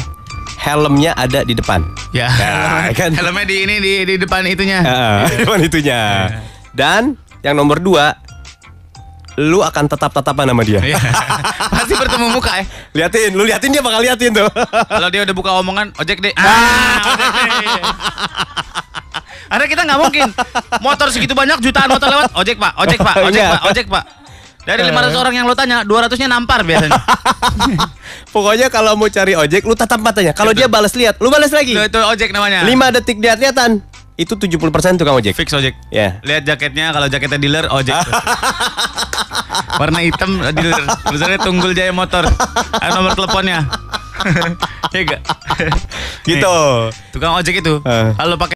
helmnya 0.60 1.16
ada 1.16 1.42
di 1.42 1.54
depan. 1.54 1.82
ya. 2.12 2.30
Ya, 2.30 2.56
kan? 3.00 3.12
helmnya 3.14 3.46
di 3.46 3.56
ini 3.66 3.76
di, 3.80 3.94
di 4.06 4.16
depan 4.18 4.46
itunya. 4.46 4.80
Ah, 4.82 5.26
depan 5.28 5.60
itunya. 5.60 6.02
Dan 6.80 7.18
yang 7.42 7.56
nomor 7.56 7.80
dua, 7.80 8.16
lu 9.40 9.64
akan 9.64 9.88
tetap-tatapan 9.88 10.52
sama 10.52 10.64
dia. 10.68 10.84
Iya. 10.84 11.00
pasti 11.80 11.96
bertemu 11.96 12.28
muka 12.28 12.52
ya 12.60 12.66
Liatin, 12.92 13.32
lu 13.32 13.48
liatin 13.48 13.72
dia 13.72 13.80
bakal 13.80 14.04
liatin 14.04 14.36
tuh. 14.36 14.52
kalau 14.84 15.08
dia 15.08 15.24
udah 15.24 15.36
buka 15.36 15.52
omongan 15.56 15.96
ojek 15.96 16.20
deh 16.20 16.34
ah 16.36 17.00
ojek 17.00 17.68
deh 17.72 17.84
Karena 19.50 19.66
kita 19.66 19.82
nggak 19.82 20.00
mungkin 20.00 20.28
motor 20.78 21.08
segitu 21.10 21.34
banyak 21.34 21.58
jutaan 21.64 21.90
motor 21.90 22.06
lewat 22.06 22.30
ojek 22.36 22.60
pak 22.60 22.74
ojek 22.78 23.00
pak 23.00 23.16
ojek 23.24 23.42
Iya. 23.42 23.50
pak 23.50 23.62
ojek 23.66 23.86
pak 23.90 24.04
dari 24.60 24.86
500 24.86 25.18
orang 25.18 25.34
yang 25.34 25.46
lo 25.50 25.58
tanya 25.58 25.82
200 25.82 26.14
nya 26.20 26.28
nampar 26.30 26.62
biasanya 26.62 27.00
Pokoknya 28.36 28.70
kalau 28.70 28.94
mau 28.94 29.10
cari 29.10 29.34
ojek, 29.34 29.66
lu 29.66 29.74
tatap 29.74 29.98
matanya. 30.06 30.38
Kalau 30.38 30.54
dia 30.54 30.70
balas 30.70 30.94
lihat, 30.94 31.18
lu 31.18 31.34
balas 31.34 31.50
lagi. 31.50 31.74
itu, 31.74 31.82
itu 31.82 31.98
ojek 31.98 32.30
namanya 32.30 32.62
5 32.62 32.96
detik 33.02 33.18
lihat-lihatan. 33.18 33.82
Itu 34.20 34.36
70% 34.36 34.60
tukang 34.96 35.16
ojek. 35.16 35.32
fix 35.32 35.48
ojek 35.50 35.80
Ya. 35.88 36.20
Lihat 36.22 36.44
jaketnya, 36.44 36.92
kalau 36.92 37.08
jaketnya 37.08 37.40
dealer, 37.40 37.66
ojek. 37.66 37.96
Warna 39.80 40.04
hitam 40.04 40.44
dealer. 40.52 40.84
Tulisannya 41.02 41.40
Tunggul 41.40 41.72
Jaya 41.72 41.92
Motor. 41.92 42.28
Ada 42.76 42.92
nomor 42.94 43.16
teleponnya. 43.16 43.64
Iya 44.90 45.06
gak? 45.06 45.22
Gitu. 46.26 46.56
Tukang 47.14 47.38
ojek 47.38 47.62
itu, 47.62 47.78
Eh. 47.80 48.10
kalau 48.12 48.36
pakai 48.36 48.48